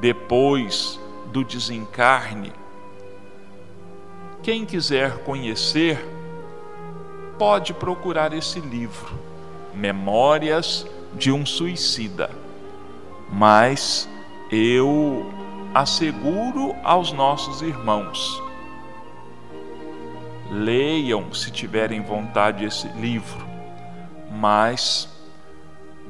depois 0.00 1.00
do 1.26 1.44
desencarne. 1.44 2.52
Quem 4.42 4.66
quiser 4.66 5.18
conhecer, 5.18 6.04
pode 7.38 7.72
procurar 7.72 8.32
esse 8.32 8.60
livro, 8.60 9.18
Memórias 9.74 10.86
de 11.14 11.32
um 11.32 11.46
Suicida. 11.46 12.30
Mas 13.30 14.08
eu 14.50 15.32
asseguro 15.74 16.74
aos 16.84 17.12
nossos 17.12 17.62
irmãos, 17.62 18.42
leiam 20.50 21.32
se 21.32 21.50
tiverem 21.50 22.02
vontade 22.02 22.64
esse 22.64 22.86
livro, 22.88 23.46
mas 24.30 25.08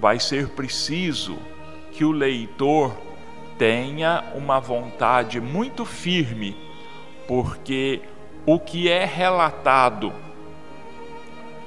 vai 0.03 0.19
ser 0.19 0.49
preciso 0.49 1.39
que 1.93 2.05
o 2.05 2.11
leitor 2.11 2.93
tenha 3.57 4.25
uma 4.35 4.59
vontade 4.59 5.41
muito 5.41 5.85
firme, 5.85 6.57
porque 7.29 8.03
o 8.45 8.59
que 8.59 8.89
é 8.89 9.05
relatado 9.05 10.13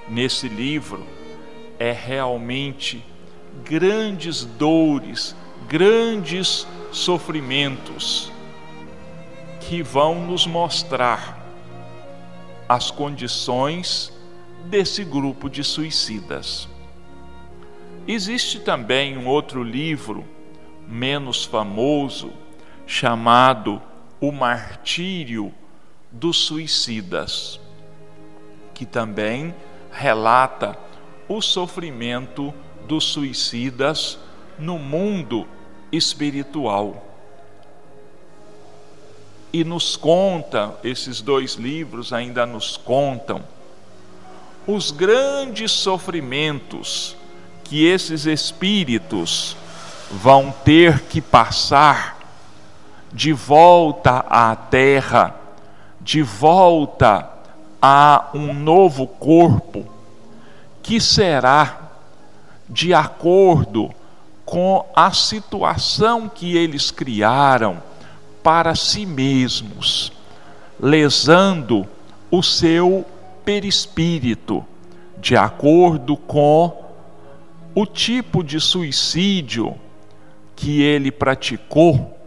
nesse 0.09 0.49
livro 0.49 1.07
é 1.79 1.93
realmente 1.93 3.01
grandes 3.63 4.43
dores, 4.43 5.33
grandes 5.69 6.67
sofrimentos 6.91 8.29
que 9.61 9.81
vão 9.81 10.27
nos 10.27 10.45
mostrar 10.45 11.41
as 12.67 12.91
condições 12.91 14.11
desse 14.65 15.05
grupo 15.05 15.49
de 15.49 15.63
suicidas. 15.63 16.74
Existe 18.07 18.59
também 18.59 19.17
um 19.17 19.25
outro 19.25 19.63
livro, 19.63 20.23
menos 20.87 21.43
famoso, 21.43 22.31
chamado 22.85 23.81
O 24.21 24.31
Martírio 24.31 25.51
dos 26.11 26.37
Suicidas, 26.37 27.59
que 28.75 28.85
também 28.85 29.55
relata 29.91 30.77
o 31.27 31.41
sofrimento 31.41 32.53
dos 32.87 33.05
suicidas 33.05 34.19
no 34.59 34.77
mundo 34.77 35.47
espiritual. 35.91 37.03
E 39.51 39.63
nos 39.63 39.95
conta, 39.95 40.77
esses 40.83 41.21
dois 41.21 41.55
livros 41.55 42.13
ainda 42.13 42.45
nos 42.45 42.77
contam, 42.77 43.43
os 44.67 44.91
grandes 44.91 45.71
sofrimentos 45.71 47.17
que 47.65 47.85
esses 47.85 48.25
espíritos 48.25 49.57
vão 50.09 50.53
ter 50.63 51.01
que 51.01 51.19
passar 51.19 52.17
de 53.11 53.33
volta 53.33 54.25
à 54.29 54.55
terra, 54.55 55.35
de 55.99 56.21
volta 56.21 57.27
a 57.81 58.29
um 58.33 58.53
novo 58.53 59.07
corpo, 59.07 59.85
que 60.83 61.01
será 61.01 61.79
de 62.69 62.93
acordo 62.93 63.91
com 64.45 64.85
a 64.95 65.11
situação 65.11 66.29
que 66.29 66.55
eles 66.55 66.91
criaram 66.91 67.81
para 68.43 68.75
si 68.75 69.07
mesmos, 69.07 70.11
lesando 70.79 71.87
o 72.29 72.43
seu 72.43 73.03
perispírito, 73.43 74.63
de 75.17 75.35
acordo 75.35 76.15
com 76.15 76.84
o 77.75 77.85
tipo 77.85 78.41
de 78.41 78.57
suicídio 78.57 79.75
que 80.55 80.81
ele 80.81 81.11
praticou, 81.11 82.17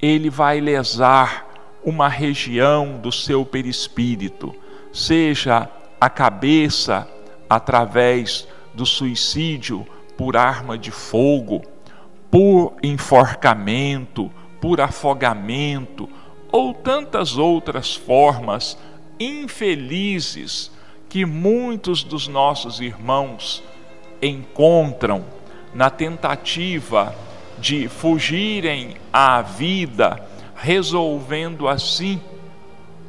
ele 0.00 0.30
vai 0.30 0.60
lesar 0.60 1.46
uma 1.84 2.08
região 2.08 2.98
do 2.98 3.12
seu 3.12 3.44
perispírito, 3.44 4.54
seja 4.90 5.68
a 6.00 6.08
cabeça 6.08 7.06
através 7.50 8.48
do 8.72 8.86
suicídio 8.86 9.86
por 10.16 10.38
arma 10.38 10.78
de 10.78 10.90
fogo, 10.90 11.60
por 12.30 12.74
enforcamento, 12.82 14.32
por 14.58 14.80
afogamento 14.80 16.08
ou 16.50 16.72
tantas 16.72 17.36
outras 17.36 17.94
formas 17.94 18.78
infelizes 19.20 20.70
que 21.10 21.26
muitos 21.26 22.02
dos 22.02 22.26
nossos 22.26 22.80
irmãos 22.80 23.62
encontram 24.22 25.24
na 25.74 25.90
tentativa 25.90 27.14
de 27.58 27.88
fugirem 27.88 28.96
à 29.12 29.42
vida, 29.42 30.24
resolvendo 30.54 31.66
assim 31.66 32.20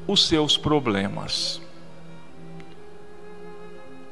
os 0.08 0.28
seus 0.28 0.58
problemas. 0.58 1.62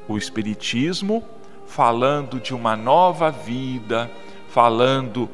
O 0.07 0.17
Espiritismo, 0.17 1.23
falando 1.65 2.39
de 2.39 2.53
uma 2.53 2.75
nova 2.75 3.31
vida, 3.31 4.09
falando, 4.49 5.29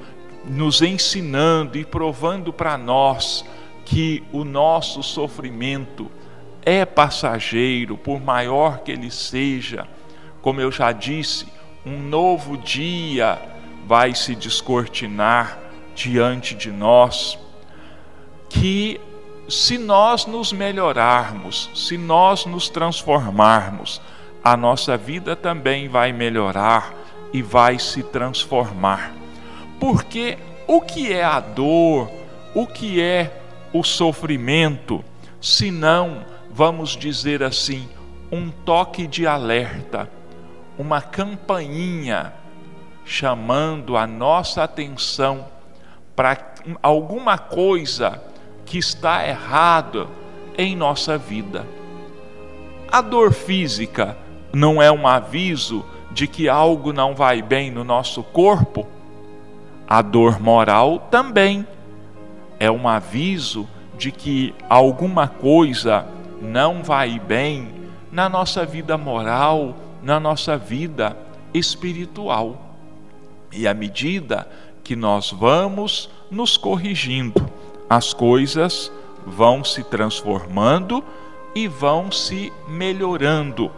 nos 0.46 0.82
ensinando 0.82 1.78
e 1.78 1.84
provando 1.84 2.54
para 2.54 2.78
nós 2.78 3.44
que 3.84 4.24
o 4.32 4.44
nosso 4.44 5.02
sofrimento 5.02 6.12
é 6.64 6.86
passageiro, 6.86 7.98
por 7.98 8.20
maior 8.20 8.80
que 8.80 8.92
ele 8.92 9.10
seja, 9.10 9.88
como 10.42 10.62
eu 10.62 10.72
já 10.72 10.92
disse, 10.92 11.48
um 11.86 12.00
novo 12.00 12.58
dia 12.58 13.40
vai 13.86 14.14
se 14.14 14.36
descortinar 14.36 15.58
diante 15.96 16.54
de 16.54 16.72
nós, 16.72 17.40
que 18.50 19.00
se 19.48 19.78
nós 19.78 20.26
nos 20.26 20.52
melhorarmos, 20.52 21.70
se 21.74 21.98
nós 21.98 22.46
nos 22.46 22.70
transformarmos, 22.70 24.02
a 24.44 24.58
nossa 24.58 24.98
vida 24.98 25.36
também 25.36 25.88
vai 25.88 26.12
melhorar 26.12 26.94
e 27.32 27.42
vai 27.42 27.80
se 27.80 28.04
transformar. 28.04 29.14
Porque 29.80 30.38
o 30.68 30.82
que 30.82 31.14
é 31.14 31.24
a 31.24 31.40
dor, 31.40 32.12
o 32.54 32.68
que 32.68 33.02
é 33.02 33.42
o 33.72 33.84
sofrimento, 33.84 35.04
se 35.42 35.72
não, 35.72 36.26
vamos 36.52 36.98
dizer 36.98 37.44
assim, 37.44 37.88
um 38.32 38.50
toque 38.50 39.08
de 39.08 39.26
alerta 39.26 40.10
uma 40.78 41.02
campainha 41.02 42.34
chamando 43.06 43.96
a 43.96 44.06
nossa 44.06 44.64
atenção 44.64 45.46
para 46.16 46.38
alguma 46.82 47.38
coisa 47.38 48.22
que 48.66 48.78
está 48.78 49.28
errada 49.28 50.08
em 50.58 50.76
nossa 50.76 51.18
vida. 51.18 51.66
A 52.92 53.02
dor 53.02 53.32
física 53.32 54.18
não 54.54 54.82
é 54.82 54.92
um 54.92 55.08
aviso 55.08 55.86
de 56.12 56.28
que 56.28 56.50
algo 56.50 56.92
não 56.92 57.14
vai 57.14 57.42
bem 57.42 57.70
no 57.72 57.84
nosso 57.84 58.24
corpo? 58.24 58.88
A 59.88 60.02
dor 60.02 60.40
moral 60.40 61.08
também 61.12 61.66
é 62.60 62.70
um 62.70 62.88
aviso 62.88 63.68
de 63.98 64.12
que 64.12 64.54
alguma 64.70 65.28
coisa 65.28 66.06
não 66.42 66.84
vai 66.84 67.20
bem 67.20 67.70
na 68.12 68.28
nossa 68.28 68.66
vida 68.66 68.98
moral, 68.98 69.76
na 70.08 70.22
nossa 70.22 70.58
vida 70.58 71.18
espiritual. 71.54 72.78
E 73.52 73.68
à 73.68 73.74
medida 73.74 74.48
que 74.82 74.96
nós 74.96 75.32
vamos 75.32 76.10
nos 76.32 76.56
corrigindo, 76.56 77.46
as 77.90 78.14
coisas 78.14 78.90
vão 79.26 79.66
se 79.66 79.84
transformando 79.84 81.04
e 81.54 81.68
vão 81.68 82.10
se 82.10 82.54
melhorando 82.70 83.70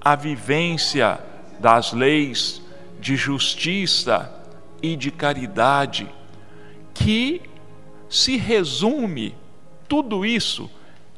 a 0.00 0.14
vivência 0.14 1.18
das 1.58 1.92
leis 1.92 2.62
de 3.00 3.16
justiça 3.16 4.32
e 4.80 4.94
de 4.94 5.10
caridade, 5.10 6.08
que 6.94 7.42
se 8.08 8.36
resume 8.36 9.34
tudo 9.88 10.24
isso 10.24 10.70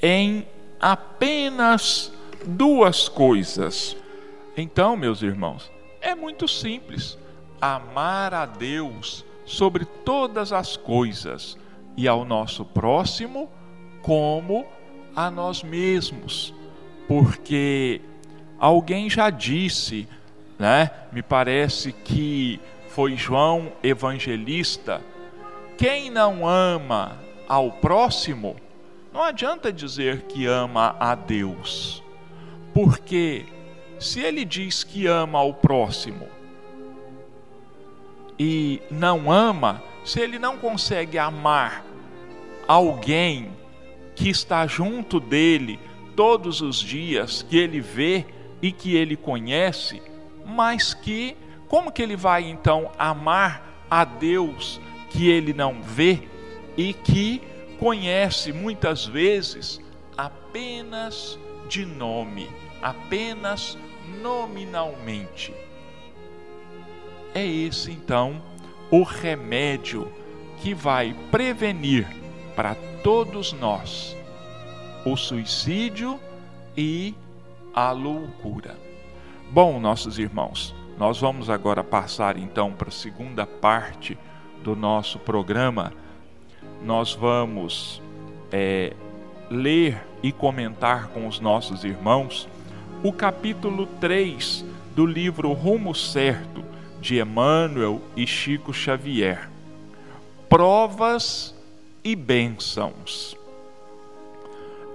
em 0.03 0.47
apenas 0.81 2.13
duas 2.45 3.09
coisas. 3.09 3.97
Então, 4.57 4.97
meus 4.97 5.23
irmãos, 5.23 5.71
é 6.01 6.15
muito 6.15 6.47
simples. 6.47 7.19
Amar 7.61 8.35
a 8.35 8.47
Deus 8.47 9.25
sobre 9.45 9.85
todas 9.85 10.53
as 10.53 10.77
coisas 10.77 11.57
e 11.97 12.07
ao 12.07 12.25
nosso 12.25 12.65
próximo 12.65 13.51
como 14.03 14.67
a 15.15 15.31
nós 15.31 15.63
mesmos. 15.63 16.55
Porque 17.09 18.01
alguém 18.59 19.11
já 19.11 19.31
disse, 19.31 20.07
né? 20.59 20.91
Me 21.13 21.23
parece 21.23 21.93
que 21.93 22.61
foi 22.91 23.17
João 23.17 23.73
Evangelista, 23.83 25.01
quem 25.77 26.11
não 26.11 26.47
ama 26.47 27.19
ao 27.49 27.71
próximo, 27.73 28.57
não 29.19 29.25
adianta 29.25 29.73
dizer 29.73 30.23
que 30.29 30.47
ama 30.47 30.95
a 31.01 31.13
Deus. 31.17 32.05
Porque 32.73 33.47
se 33.99 34.21
ele 34.21 34.45
diz 34.45 34.85
que 34.85 35.09
ama 35.09 35.41
ao 35.41 35.53
próximo 35.53 36.29
e 38.39 38.81
não 38.89 39.33
ama, 39.33 39.83
se 40.05 40.21
ele 40.21 40.39
não 40.39 40.57
consegue 40.57 41.19
amar 41.19 41.85
alguém 42.69 43.51
que 44.15 44.29
está 44.29 44.69
junto 44.69 45.19
dele 45.19 45.81
todos 46.15 46.61
os 46.61 46.79
dias, 46.79 47.43
que 47.43 47.57
ele 47.57 47.81
vê 47.81 48.25
e 48.63 48.71
que 48.71 48.95
ele 48.95 49.17
conhece, 49.17 50.01
mas 50.47 50.95
que 50.95 51.37
como 51.67 51.91
que 51.91 52.03
ele 52.03 52.15
vai 52.15 52.45
então 52.45 52.93
amar 52.97 53.85
a 53.91 54.05
Deus 54.05 54.81
que 55.11 55.29
ele 55.29 55.53
não 55.53 55.83
vê 55.83 56.23
e 56.77 56.93
que 56.93 57.43
conhece 57.79 58.53
muitas 58.53 59.07
vezes 59.07 59.81
apenas 60.17 61.39
de 61.69 61.85
nome, 61.85 62.49
apenas 62.83 63.79
nominalmente? 64.23 65.55
É 67.35 67.47
esse 67.47 67.91
então 67.91 68.43
o 68.91 69.03
remédio 69.03 70.11
que 70.59 70.75
vai 70.75 71.15
prevenir 71.31 72.07
para 72.57 72.75
todos 73.03 73.53
nós 73.53 74.17
o 75.05 75.17
suicídio 75.17 76.19
e 76.77 77.15
a 77.75 77.93
loucura. 77.93 78.77
Bom, 79.51 79.79
nossos 79.79 80.19
irmãos, 80.19 80.75
nós 80.99 81.21
vamos 81.21 81.49
agora 81.49 81.85
passar 81.85 82.37
então 82.37 82.73
para 82.73 82.89
a 82.89 82.93
segunda 82.93 83.47
parte 83.47 84.19
do 84.63 84.75
nosso 84.75 85.19
programa. 85.19 85.93
Nós 86.83 87.15
vamos 87.15 88.01
é, 88.53 88.93
ler 89.51 90.03
e 90.23 90.33
comentar 90.33 91.09
com 91.09 91.27
os 91.27 91.41
nossos 91.41 91.85
irmãos 91.85 92.49
o 93.03 93.13
capítulo 93.13 93.87
3 94.01 94.65
do 94.95 95.07
livro 95.07 95.53
Rumo 95.53 95.95
Certo 95.95 96.65
de 97.01 97.21
Emmanuel 97.21 98.01
e 98.17 98.27
Chico 98.27 98.73
Xavier. 98.73 99.49
Provas 100.49 101.55
e 102.03 102.17
bênçãos. 102.17 103.37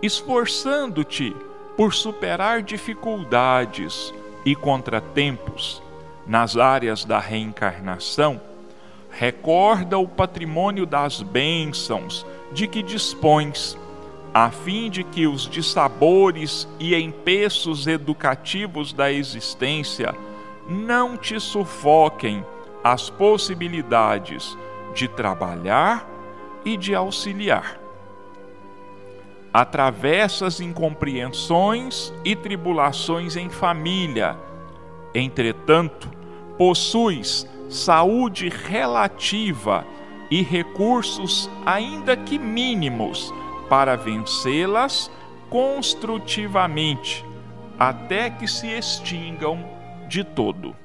Esforçando-te 0.02 1.36
por 1.78 1.93
superar 1.93 2.62
dificuldades 2.62 4.13
e 4.46 4.56
contratempos 4.56 5.82
nas 6.28 6.58
áreas 6.58 7.06
da 7.06 7.19
reencarnação, 7.19 8.41
recorda 9.13 9.97
o 9.97 10.08
patrimônio 10.08 10.86
das 10.86 11.21
bênçãos 11.21 12.26
de 12.52 12.67
que 12.67 12.82
dispões, 12.82 13.78
a 14.34 14.49
fim 14.49 14.89
de 14.89 15.04
que 15.04 15.28
os 15.28 15.47
dissabores 15.47 16.67
e 16.80 16.95
empeços 16.95 17.86
educativos 17.86 18.91
da 18.91 19.12
existência 19.12 20.15
não 20.67 21.15
te 21.15 21.39
sufoquem 21.39 22.43
as 22.84 23.10
possibilidades 23.10 24.58
de 24.95 25.08
trabalhar 25.08 26.10
e 26.65 26.76
de 26.76 26.95
auxiliar. 26.95 27.80
Atravessas 29.54 30.60
incompreensões 30.60 32.12
e 32.26 32.36
tribulações 32.36 33.36
em 33.36 33.49
família, 33.49 34.36
entretanto, 35.13 36.10
possuis 36.58 37.47
saúde 37.73 38.49
relativa 38.49 39.86
e 40.29 40.43
recursos, 40.43 41.49
ainda 41.65 42.15
que 42.15 42.38
mínimos, 42.38 43.33
para 43.67 43.95
vencê-las 43.95 45.09
construtivamente, 45.49 47.25
até 47.79 48.29
que 48.29 48.47
se 48.47 48.67
extingam 48.67 49.65
de 50.07 50.23
todo. 50.23 50.75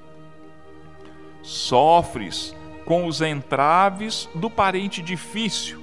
Sofres 1.42 2.56
com 2.86 3.06
os 3.06 3.20
entraves 3.20 4.28
do 4.34 4.48
parente 4.48 5.02
difícil, 5.02 5.82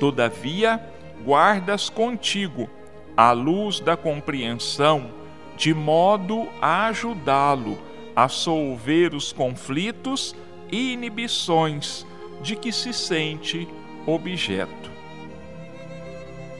todavia 0.00 0.82
guardas 1.24 1.88
contigo 1.88 2.68
a 3.16 3.30
luz 3.30 3.78
da 3.78 3.96
compreensão, 3.96 5.10
de 5.56 5.72
modo 5.72 6.48
a 6.60 6.86
ajudá-lo 6.86 7.93
a 8.14 8.28
solver 8.28 9.14
os 9.14 9.32
conflitos 9.32 10.34
e 10.70 10.92
inibições 10.92 12.06
de 12.42 12.56
que 12.56 12.72
se 12.72 12.92
sente 12.92 13.68
objeto. 14.06 14.90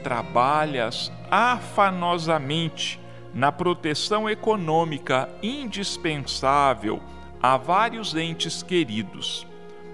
Trabalhas 0.03 1.11
afanosamente 1.29 2.99
na 3.33 3.51
proteção 3.51 4.29
econômica 4.29 5.29
indispensável 5.43 7.01
a 7.41 7.57
vários 7.57 8.15
entes 8.15 8.63
queridos, 8.63 9.45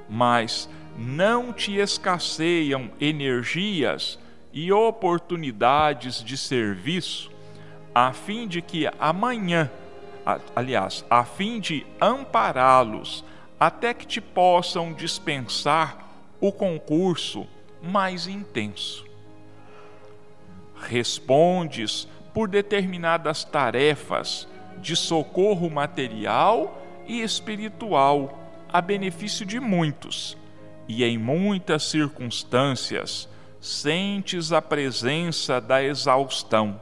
mas 0.10 0.70
não 0.98 1.52
te 1.52 1.76
escasseiam 1.78 2.92
energias 3.00 4.20
e 4.54 4.72
oportunidades 4.72 6.24
de 6.24 6.38
serviço, 6.38 7.32
a 7.96 8.14
fim 8.14 8.48
de 8.48 8.62
que 8.62 8.88
amanhã, 9.00 9.70
aliás, 10.56 11.06
a 11.10 11.24
fim 11.24 11.60
de 11.60 11.86
ampará-los 12.00 13.24
até 13.60 13.94
que 13.94 14.06
te 14.06 14.20
possam 14.20 14.94
dispensar 14.94 15.98
o 16.40 16.52
concurso 16.52 17.48
mais 17.82 18.28
intenso. 18.28 19.06
Respondes 20.76 22.08
por 22.34 22.48
determinadas 22.48 23.44
tarefas 23.44 24.48
de 24.80 24.96
socorro 24.96 25.70
material 25.70 26.82
e 27.06 27.22
espiritual 27.22 28.40
a 28.72 28.82
benefício 28.82 29.46
de 29.46 29.60
muitos, 29.60 30.38
e 30.88 31.04
em 31.04 31.18
muitas 31.18 31.84
circunstâncias 31.84 33.30
sentes 33.60 34.52
a 34.52 34.62
presença 34.62 35.62
da 35.62 35.84
exaustão. 35.84 36.82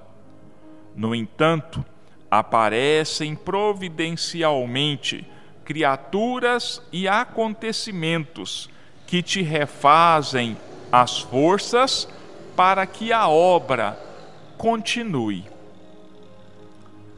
No 0.96 1.14
entanto, 1.14 1.84
aparecem 2.30 3.36
providencialmente 3.36 5.26
criaturas 5.66 6.82
e 6.92 7.08
acontecimentos 7.08 8.70
que 9.06 9.22
te 9.22 9.42
refazem 9.42 10.58
as 10.92 11.20
forças 11.20 12.08
para 12.56 12.86
que 12.86 13.14
a 13.14 13.28
obra 13.28 13.98
continue. 14.58 15.46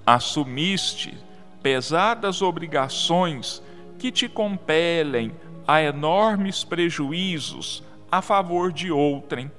Assumiste 0.06 1.17
pesadas 1.63 2.41
obrigações 2.41 3.62
que 3.97 4.12
te 4.12 4.28
compelem 4.28 5.32
a 5.67 5.82
enormes 5.82 6.63
prejuízos 6.63 7.84
a 8.12 8.21
favor 8.21 8.74
de 8.74 8.91
outrem, 8.91 9.50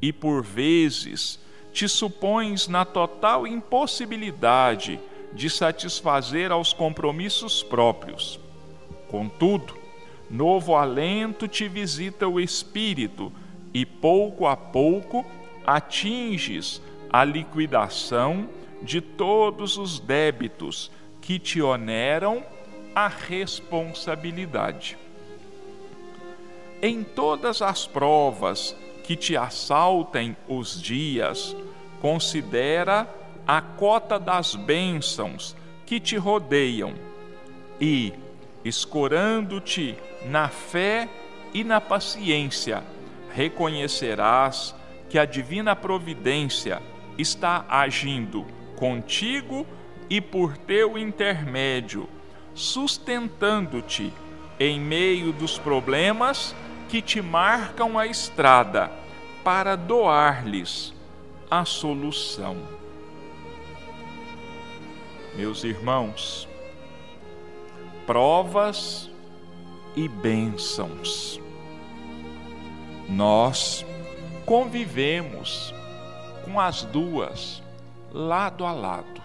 e 0.00 0.12
por 0.12 0.42
vezes 0.42 1.38
te 1.72 1.88
supões 1.88 2.68
na 2.68 2.84
total 2.84 3.46
impossibilidade 3.46 5.00
de 5.32 5.48
satisfazer 5.48 6.52
aos 6.52 6.72
compromissos 6.72 7.62
próprios. 7.62 8.38
Contudo, 9.08 9.76
novo 10.30 10.76
alento 10.76 11.48
te 11.48 11.66
visita 11.68 12.28
o 12.28 12.38
espírito 12.38 13.32
e 13.72 13.86
pouco 13.86 14.46
a 14.46 14.56
pouco 14.56 15.24
atinges 15.66 16.82
a 17.10 17.24
liquidação 17.24 18.48
de 18.82 19.00
todos 19.00 19.78
os 19.78 19.98
débitos 19.98 20.90
que 21.20 21.38
te 21.38 21.62
oneram 21.62 22.44
a 22.94 23.08
responsabilidade. 23.08 24.98
Em 26.82 27.02
todas 27.04 27.62
as 27.62 27.86
provas 27.86 28.76
que 29.12 29.16
te 29.16 29.36
assaltem 29.36 30.34
os 30.48 30.80
dias, 30.80 31.54
considera 32.00 33.06
a 33.46 33.60
cota 33.60 34.18
das 34.18 34.54
bênçãos 34.54 35.54
que 35.84 36.00
te 36.00 36.16
rodeiam 36.16 36.94
e, 37.78 38.14
escorando-te 38.64 39.98
na 40.24 40.48
fé 40.48 41.10
e 41.52 41.62
na 41.62 41.78
paciência, 41.78 42.82
reconhecerás 43.34 44.74
que 45.10 45.18
a 45.18 45.26
divina 45.26 45.76
providência 45.76 46.80
está 47.18 47.66
agindo 47.68 48.46
contigo 48.76 49.66
e 50.08 50.22
por 50.22 50.56
teu 50.56 50.96
intermédio, 50.96 52.08
sustentando-te 52.54 54.10
em 54.58 54.80
meio 54.80 55.34
dos 55.34 55.58
problemas 55.58 56.56
que 56.88 57.02
te 57.02 57.20
marcam 57.20 57.98
a 57.98 58.06
estrada 58.06 59.01
para 59.44 59.76
doar-lhes 59.76 60.92
a 61.50 61.64
solução. 61.64 62.56
Meus 65.34 65.64
irmãos, 65.64 66.48
provas 68.06 69.10
e 69.96 70.08
bênçãos. 70.08 71.40
Nós 73.08 73.84
convivemos 74.46 75.74
com 76.44 76.60
as 76.60 76.84
duas 76.84 77.62
lado 78.12 78.64
a 78.64 78.72
lado, 78.72 79.22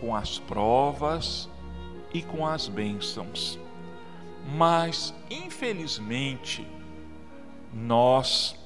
com 0.00 0.14
as 0.14 0.38
provas 0.38 1.48
e 2.12 2.22
com 2.22 2.46
as 2.46 2.68
bênçãos. 2.68 3.58
Mas, 4.54 5.14
infelizmente, 5.30 6.66
nós 7.72 8.56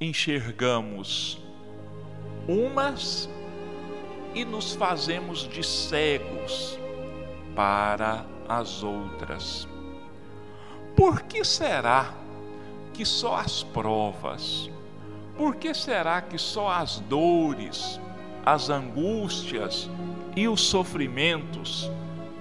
enxergamos 0.00 1.40
umas 2.46 3.28
e 4.34 4.44
nos 4.44 4.74
fazemos 4.74 5.48
de 5.48 5.62
cegos 5.62 6.78
para 7.54 8.24
as 8.48 8.82
outras. 8.82 9.66
Por 10.96 11.22
que 11.22 11.44
será 11.44 12.14
que 12.94 13.04
só 13.04 13.36
as 13.36 13.62
provas, 13.62 14.70
por 15.36 15.56
que 15.56 15.74
será 15.74 16.20
que 16.20 16.38
só 16.38 16.68
as 16.70 17.00
dores, 17.00 18.00
as 18.44 18.70
angústias 18.70 19.90
e 20.36 20.48
os 20.48 20.60
sofrimentos 20.60 21.90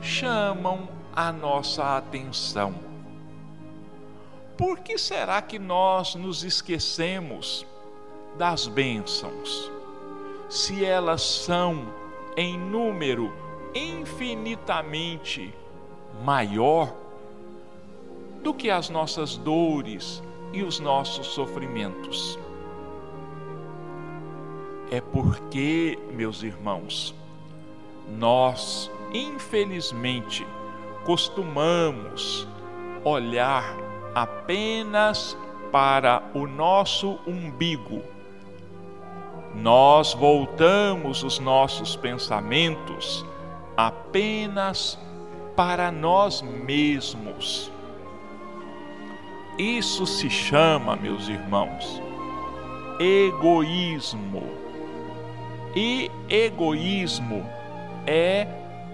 chamam 0.02 0.88
a 1.16 1.32
nossa 1.32 1.98
atenção? 1.98 2.87
Por 4.58 4.80
que 4.80 4.98
será 4.98 5.42
que 5.42 5.60
nós 5.60 6.16
nos 6.16 6.44
esquecemos 6.44 7.66
das 8.38 8.68
bênçãos? 8.68 9.72
Se 10.50 10.84
elas 10.84 11.22
são 11.22 11.86
em 12.36 12.58
número 12.58 13.32
infinitamente 13.76 15.54
maior 16.24 16.94
do 18.42 18.54
que 18.54 18.72
as 18.72 18.90
nossas 18.90 19.38
dores 19.38 20.24
e 20.54 20.64
os 20.64 20.80
nossos 20.80 21.28
sofrimentos. 21.28 22.40
É 24.90 25.02
porque, 25.02 26.00
meus 26.14 26.42
irmãos, 26.44 27.14
nós, 28.18 28.90
infelizmente, 29.14 30.48
costumamos 31.06 32.48
olhar 33.04 33.87
apenas 34.18 35.38
para 35.72 36.24
o 36.34 36.48
nosso 36.48 37.20
umbigo. 37.28 38.02
Nós 39.54 40.16
voltamos 40.16 41.24
os 41.24 41.38
nossos 41.38 41.96
pensamentos 41.96 43.24
apenas 43.76 44.98
para 45.56 45.92
nós 45.92 46.42
mesmos. 46.42 47.72
Isso 49.56 50.08
se 50.08 50.32
chama, 50.32 50.96
meus 50.96 51.28
irmãos, 51.28 52.02
egoísmo. 53.00 54.42
E 55.76 56.10
egoísmo 56.28 57.46
é 58.08 58.48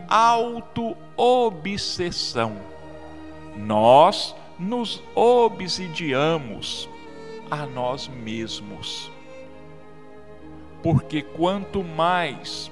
auto-obsessão. 0.09 2.57
Nós 3.55 4.36
nos 4.59 5.01
obsidiamos 5.15 6.89
a 7.49 7.65
nós 7.65 8.07
mesmos. 8.07 9.11
Porque 10.81 11.21
quanto 11.21 11.83
mais 11.83 12.71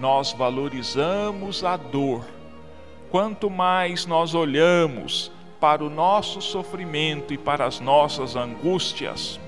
nós 0.00 0.32
valorizamos 0.32 1.64
a 1.64 1.76
dor, 1.76 2.24
quanto 3.10 3.50
mais 3.50 4.06
nós 4.06 4.34
olhamos 4.34 5.30
para 5.60 5.84
o 5.84 5.90
nosso 5.90 6.40
sofrimento 6.40 7.32
e 7.32 7.38
para 7.38 7.64
as 7.64 7.80
nossas 7.80 8.36
angústias, 8.36 9.38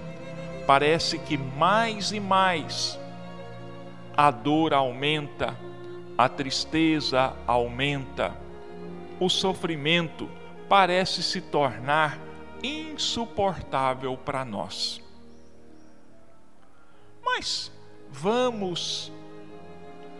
parece 0.67 1.19
que 1.19 1.37
mais 1.37 2.13
e 2.13 2.21
mais 2.21 2.99
a 4.17 4.31
dor 4.31 4.73
aumenta, 4.73 5.57
a 6.17 6.29
tristeza 6.29 7.35
aumenta, 7.47 8.35
o 9.21 9.29
sofrimento 9.29 10.25
aumenta 10.25 10.46
parece 10.69 11.23
se 11.23 11.41
tornar 11.41 12.19
insuportável 12.63 14.17
para 14.17 14.45
nós. 14.45 15.01
Mas 17.25 17.71
vamos 18.11 19.13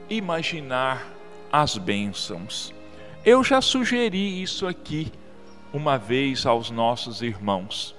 imaginar 0.09 1.07
as 1.51 1.77
bênçãos. 1.79 2.73
Eu 3.25 3.43
já 3.43 3.61
sugeri 3.61 4.43
isso 4.43 4.67
aqui 4.67 5.13
uma 5.73 5.99
vez 5.99 6.47
aos 6.47 6.71
nossos 6.71 7.23
irmãos. 7.23 7.95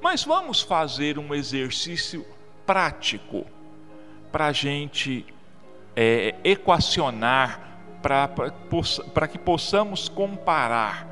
Mas 0.00 0.24
vamos 0.24 0.62
fazer 0.62 1.18
um 1.18 1.34
exercício 1.34 2.26
prático 2.66 3.46
para 4.30 4.46
a 4.46 4.52
gente 4.52 5.24
é, 5.94 6.34
equacionar, 6.42 7.60
para 8.02 9.28
que 9.28 9.38
possamos 9.38 10.08
comparar 10.08 11.11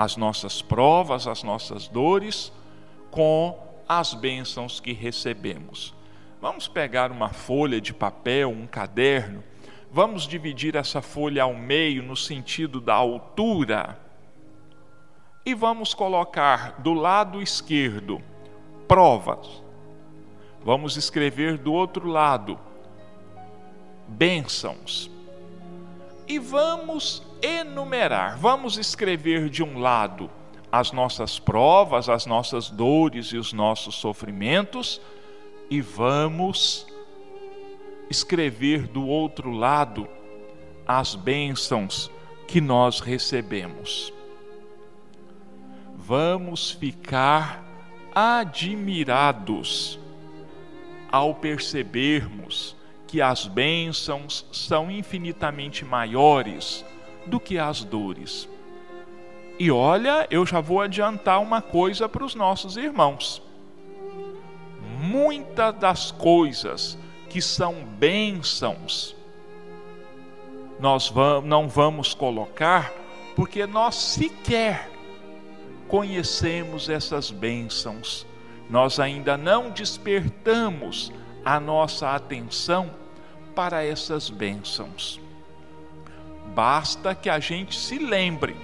as 0.00 0.16
nossas 0.16 0.62
provas, 0.62 1.26
as 1.26 1.42
nossas 1.42 1.86
dores, 1.86 2.50
com 3.10 3.54
as 3.86 4.14
bênçãos 4.14 4.80
que 4.80 4.94
recebemos. 4.94 5.92
Vamos 6.40 6.66
pegar 6.66 7.12
uma 7.12 7.28
folha 7.28 7.78
de 7.82 7.92
papel, 7.92 8.48
um 8.48 8.66
caderno, 8.66 9.44
vamos 9.92 10.26
dividir 10.26 10.74
essa 10.74 11.02
folha 11.02 11.42
ao 11.42 11.52
meio 11.52 12.02
no 12.02 12.16
sentido 12.16 12.80
da 12.80 12.94
altura 12.94 14.00
e 15.44 15.52
vamos 15.52 15.92
colocar 15.92 16.80
do 16.80 16.94
lado 16.94 17.42
esquerdo 17.42 18.22
provas. 18.88 19.62
Vamos 20.64 20.96
escrever 20.96 21.58
do 21.58 21.74
outro 21.74 22.08
lado 22.08 22.58
bênçãos. 24.08 25.10
E 26.26 26.38
vamos 26.38 27.22
enumerar, 27.42 28.38
vamos 28.38 28.78
escrever 28.78 29.48
de 29.48 29.62
um 29.62 29.78
lado 29.78 30.30
as 30.70 30.92
nossas 30.92 31.38
provas, 31.38 32.08
as 32.08 32.26
nossas 32.26 32.70
dores 32.70 33.26
e 33.28 33.36
os 33.36 33.52
nossos 33.52 33.96
sofrimentos, 33.96 35.00
e 35.68 35.80
vamos 35.80 36.86
escrever 38.08 38.86
do 38.86 39.06
outro 39.06 39.50
lado 39.50 40.08
as 40.86 41.14
bênçãos 41.14 42.10
que 42.46 42.60
nós 42.60 43.00
recebemos. 43.00 44.12
Vamos 45.96 46.70
ficar 46.70 47.64
admirados 48.14 49.98
ao 51.10 51.34
percebermos 51.34 52.76
que 53.06 53.20
as 53.20 53.46
bênçãos 53.46 54.46
são 54.52 54.90
infinitamente 54.90 55.84
maiores 55.84 56.84
do 57.30 57.40
que 57.40 57.58
as 57.58 57.82
dores. 57.84 58.48
E 59.58 59.70
olha, 59.70 60.26
eu 60.30 60.44
já 60.44 60.60
vou 60.60 60.80
adiantar 60.80 61.40
uma 61.40 61.62
coisa 61.62 62.08
para 62.08 62.24
os 62.24 62.34
nossos 62.34 62.76
irmãos. 62.76 63.42
Muitas 64.98 65.74
das 65.76 66.10
coisas 66.10 66.98
que 67.28 67.40
são 67.40 67.74
bênçãos, 67.98 69.14
nós 70.78 71.12
não 71.44 71.68
vamos 71.68 72.12
colocar 72.14 72.92
porque 73.36 73.66
nós 73.66 73.94
sequer 73.94 74.90
conhecemos 75.88 76.88
essas 76.88 77.30
bênçãos. 77.30 78.26
Nós 78.68 79.00
ainda 79.00 79.36
não 79.36 79.70
despertamos 79.70 81.12
a 81.44 81.58
nossa 81.58 82.14
atenção 82.14 82.90
para 83.54 83.84
essas 83.84 84.30
bênçãos. 84.30 85.20
Basta 86.54 87.14
que 87.14 87.28
a 87.28 87.38
gente 87.38 87.78
se 87.78 87.98
lembre 87.98 88.56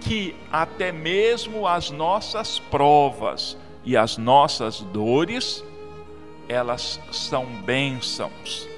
que 0.00 0.34
até 0.52 0.92
mesmo 0.92 1.66
as 1.66 1.90
nossas 1.90 2.58
provas 2.58 3.56
e 3.84 3.96
as 3.96 4.16
nossas 4.16 4.80
dores, 4.80 5.64
elas 6.48 7.00
são 7.10 7.46
bênçãos, 7.64 8.68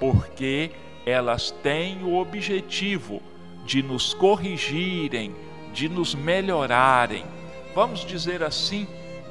porque 0.00 0.70
elas 1.04 1.50
têm 1.50 2.02
o 2.02 2.16
objetivo 2.16 3.20
de 3.64 3.82
nos 3.82 4.14
corrigirem, 4.14 5.34
de 5.72 5.88
nos 5.88 6.14
melhorarem. 6.14 7.24
Vamos 7.74 8.04
dizer 8.04 8.42
assim, 8.42 8.86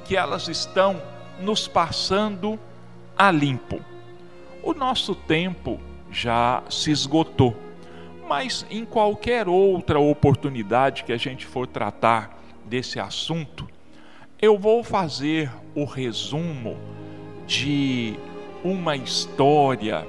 que 0.05 0.15
elas 0.17 0.47
estão 0.47 1.01
nos 1.39 1.67
passando 1.67 2.59
a 3.17 3.31
limpo. 3.31 3.79
O 4.61 4.73
nosso 4.73 5.15
tempo 5.15 5.79
já 6.11 6.63
se 6.69 6.91
esgotou, 6.91 7.55
mas 8.27 8.65
em 8.69 8.85
qualquer 8.85 9.47
outra 9.47 9.99
oportunidade 9.99 11.03
que 11.03 11.11
a 11.11 11.17
gente 11.17 11.45
for 11.45 11.67
tratar 11.67 12.41
desse 12.65 12.99
assunto, 12.99 13.67
eu 14.41 14.57
vou 14.57 14.83
fazer 14.83 15.51
o 15.75 15.85
resumo 15.85 16.77
de 17.45 18.15
uma 18.63 18.95
história 18.95 20.07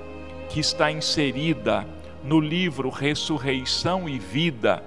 que 0.49 0.61
está 0.61 0.91
inserida 0.91 1.87
no 2.23 2.41
livro 2.41 2.89
Ressurreição 2.89 4.09
e 4.09 4.19
Vida 4.19 4.83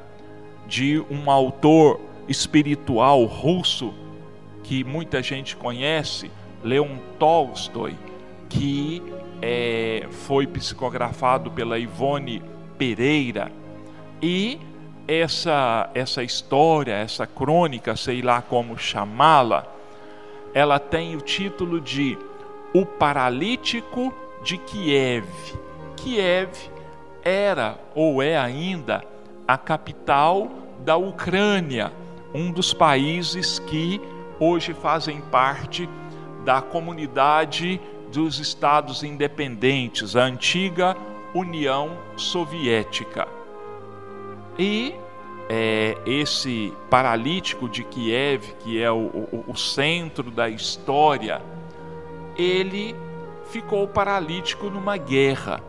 de 0.68 1.00
um 1.10 1.30
autor 1.30 2.00
espiritual 2.28 3.24
russo 3.26 3.94
que 4.64 4.84
muita 4.84 5.24
gente 5.24 5.56
conhece, 5.56 6.30
Leon 6.64 6.98
Tolstói, 7.18 7.96
que 8.50 9.02
é, 9.42 10.08
foi 10.10 10.46
psicografado 10.46 11.52
pela 11.52 11.80
Ivone 11.80 12.42
Pereira. 12.78 13.52
E 14.22 14.60
essa, 15.08 15.90
essa 15.94 16.24
história, 16.24 16.94
essa 16.94 17.26
crônica, 17.26 17.96
sei 17.96 18.22
lá 18.22 18.42
como 18.42 18.78
chamá-la, 18.78 19.66
ela 20.54 20.80
tem 20.80 21.16
o 21.16 21.22
título 21.22 21.80
de 21.80 22.18
O 22.74 22.86
Paralítico 22.86 24.14
de 24.44 24.58
Kiev. 24.58 25.28
Kiev 25.96 26.52
era 27.24 27.80
ou 27.96 28.22
é 28.22 28.38
ainda 28.38 29.04
a 29.48 29.58
capital 29.58 30.50
da 30.80 30.98
Ucrânia, 30.98 31.92
um 32.34 32.52
dos 32.52 32.74
países 32.74 33.60
que 33.60 34.02
hoje 34.40 34.74
fazem 34.74 35.22
parte 35.22 35.90
da 36.44 36.62
comunidade 36.62 37.80
dos 38.12 38.40
estados 38.40 39.04
independentes, 39.04 40.16
a 40.16 40.24
antiga 40.24 40.96
União 41.34 41.98
Soviética. 42.16 43.28
E 44.58 44.96
é, 45.50 45.98
esse 46.06 46.74
paralítico 46.90 47.70
de 47.70 47.84
Kiev, 47.84 48.54
que 48.60 48.82
é 48.82 48.92
o, 48.92 49.28
o, 49.32 49.46
o 49.48 49.56
centro 49.56 50.30
da 50.30 50.50
história, 50.50 51.42
ele 52.38 52.96
ficou 53.50 53.88
paralítico 53.88 54.70
numa 54.70 54.98
guerra 54.98 55.62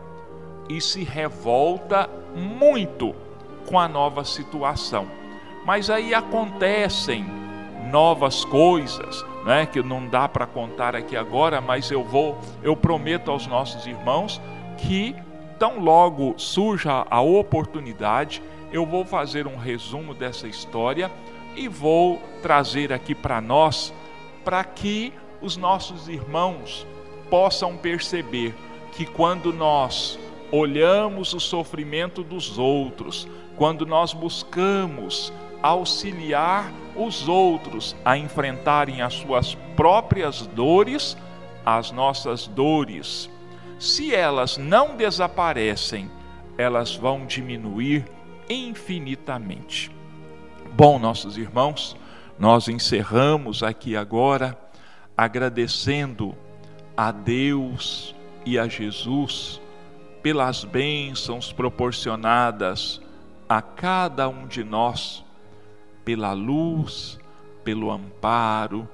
e 0.67 0.81
se 0.81 1.03
revolta 1.03 2.09
muito 2.35 3.15
com 3.65 3.79
a 3.79 3.87
nova 3.87 4.23
situação. 4.23 5.07
Mas 5.65 5.89
aí 5.89 6.13
acontecem 6.13 7.25
novas 7.89 8.45
coisas, 8.45 9.25
né, 9.45 9.65
que 9.65 9.81
não 9.81 10.07
dá 10.07 10.27
para 10.27 10.45
contar 10.45 10.95
aqui 10.95 11.15
agora, 11.15 11.59
mas 11.61 11.89
eu 11.89 12.03
vou, 12.03 12.37
eu 12.61 12.75
prometo 12.75 13.31
aos 13.31 13.47
nossos 13.47 13.85
irmãos 13.87 14.39
que 14.77 15.15
tão 15.59 15.79
logo 15.79 16.33
surja 16.37 17.05
a 17.09 17.21
oportunidade, 17.21 18.41
eu 18.71 18.85
vou 18.85 19.03
fazer 19.03 19.45
um 19.45 19.57
resumo 19.57 20.13
dessa 20.13 20.47
história 20.47 21.11
e 21.55 21.67
vou 21.67 22.21
trazer 22.41 22.93
aqui 22.93 23.13
para 23.13 23.41
nós, 23.41 23.93
para 24.45 24.63
que 24.63 25.13
os 25.41 25.57
nossos 25.57 26.07
irmãos 26.07 26.87
possam 27.29 27.75
perceber 27.75 28.55
que 28.93 29.05
quando 29.05 29.53
nós 29.53 30.17
olhamos 30.51 31.33
o 31.33 31.39
sofrimento 31.39 32.23
dos 32.23 32.57
outros, 32.57 33.27
quando 33.55 33.85
nós 33.85 34.13
buscamos 34.13 35.33
auxiliar 35.61 36.71
os 36.95 37.27
outros 37.27 37.95
a 38.05 38.17
enfrentarem 38.17 39.01
as 39.01 39.15
suas 39.15 39.55
próprias 39.75 40.47
dores, 40.47 41.17
as 41.65 41.91
nossas 41.91 42.47
dores, 42.47 43.29
se 43.79 44.13
elas 44.13 44.57
não 44.57 44.97
desaparecem, 44.97 46.11
elas 46.57 46.95
vão 46.95 47.25
diminuir 47.25 48.05
infinitamente. 48.49 49.89
Bom, 50.73 50.99
nossos 50.99 51.37
irmãos, 51.37 51.95
nós 52.37 52.67
encerramos 52.67 53.63
aqui 53.63 53.95
agora 53.95 54.57
agradecendo 55.15 56.35
a 56.95 57.11
Deus 57.11 58.13
e 58.45 58.59
a 58.59 58.67
Jesus 58.67 59.61
pelas 60.21 60.65
bênçãos 60.65 61.53
proporcionadas 61.53 63.01
a 63.47 63.61
cada 63.61 64.27
um 64.27 64.45
de 64.45 64.63
nós, 64.63 65.23
pela 66.03 66.33
luz, 66.33 67.17
pelo 67.63 67.89
amparo, 67.89 68.87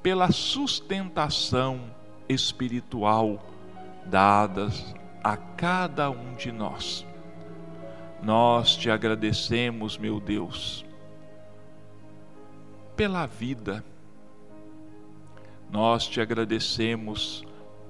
pela 0.00 0.30
sustentação 0.30 1.80
espiritual 2.28 3.47
dadas 4.08 4.94
a 5.22 5.36
cada 5.36 6.10
um 6.10 6.34
de 6.34 6.50
nós. 6.50 7.06
Nós 8.22 8.76
te 8.76 8.90
agradecemos, 8.90 9.96
meu 9.96 10.18
Deus, 10.18 10.84
pela 12.96 13.26
vida. 13.26 13.84
Nós 15.70 16.06
te 16.06 16.20
agradecemos 16.20 17.44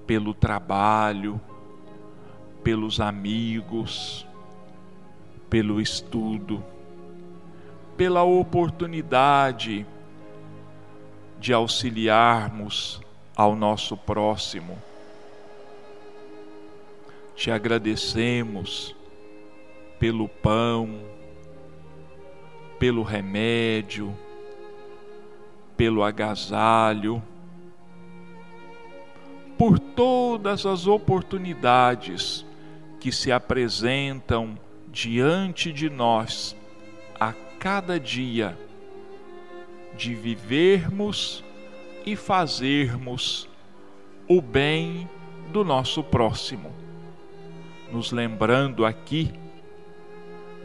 pelo 0.07 0.35
trabalho, 0.35 1.41
pelos 2.63 3.01
amigos, 3.01 4.27
pelo 5.49 5.81
estudo, 5.81 6.63
pela 7.97 8.23
oportunidade 8.23 9.87
de 11.41 11.53
auxiliarmos 11.53 13.01
ao 13.37 13.55
nosso 13.55 13.97
próximo. 13.97 14.77
Te 17.39 17.53
agradecemos 17.53 18.97
pelo 19.97 20.29
pão, 20.29 20.99
pelo 22.81 23.05
remédio, 23.05 24.13
pelo 25.77 26.03
agasalho, 26.03 27.23
por 29.57 29.79
todas 29.79 30.67
as 30.67 30.89
oportunidades 30.89 32.45
que 32.99 33.13
se 33.13 33.31
apresentam 33.31 34.59
diante 34.89 35.73
de 35.73 35.89
nós 35.89 36.57
a 37.21 37.33
cada 37.61 38.01
dia 38.01 38.59
de 39.97 40.13
vivermos 40.13 41.45
e 42.05 42.17
fazermos 42.17 43.49
o 44.27 44.43
bem 44.43 45.09
do 45.53 45.63
nosso 45.63 46.03
próximo. 46.03 46.88
Nos 47.91 48.13
lembrando 48.13 48.85
aqui 48.85 49.33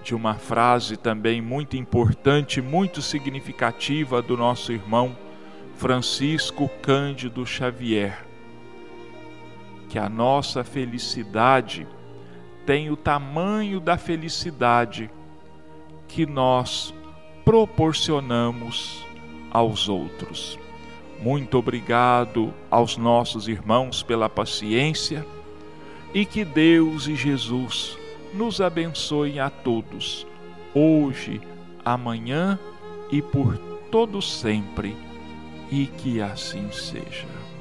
de 0.03 0.13
uma 0.13 0.33
frase 0.33 0.97
também 0.97 1.41
muito 1.41 1.77
importante, 1.77 2.61
muito 2.61 3.01
significativa 3.01 4.21
do 4.21 4.35
nosso 4.35 4.73
irmão 4.73 5.15
Francisco 5.75 6.69
Cândido 6.81 7.45
Xavier, 7.45 8.25
que 9.89 9.97
a 9.97 10.09
nossa 10.09 10.63
felicidade 10.63 11.87
tem 12.65 12.89
o 12.91 12.97
tamanho 12.97 13.79
da 13.79 13.97
felicidade 13.97 15.09
que 16.07 16.25
nós 16.25 16.93
proporcionamos 17.45 19.05
aos 19.49 19.87
outros. 19.87 20.59
Muito 21.21 21.57
obrigado 21.57 22.53
aos 22.69 22.97
nossos 22.97 23.47
irmãos 23.47 24.03
pela 24.03 24.27
paciência 24.27 25.25
e 26.13 26.25
que 26.25 26.45
Deus 26.45 27.07
e 27.07 27.15
Jesus 27.15 27.97
nos 28.33 28.61
abençoem 28.61 29.39
a 29.39 29.49
todos, 29.49 30.25
hoje, 30.73 31.41
amanhã 31.83 32.59
e 33.11 33.21
por 33.21 33.57
todo 33.91 34.21
sempre, 34.21 34.95
e 35.71 35.87
que 35.87 36.21
assim 36.21 36.71
seja. 36.71 37.42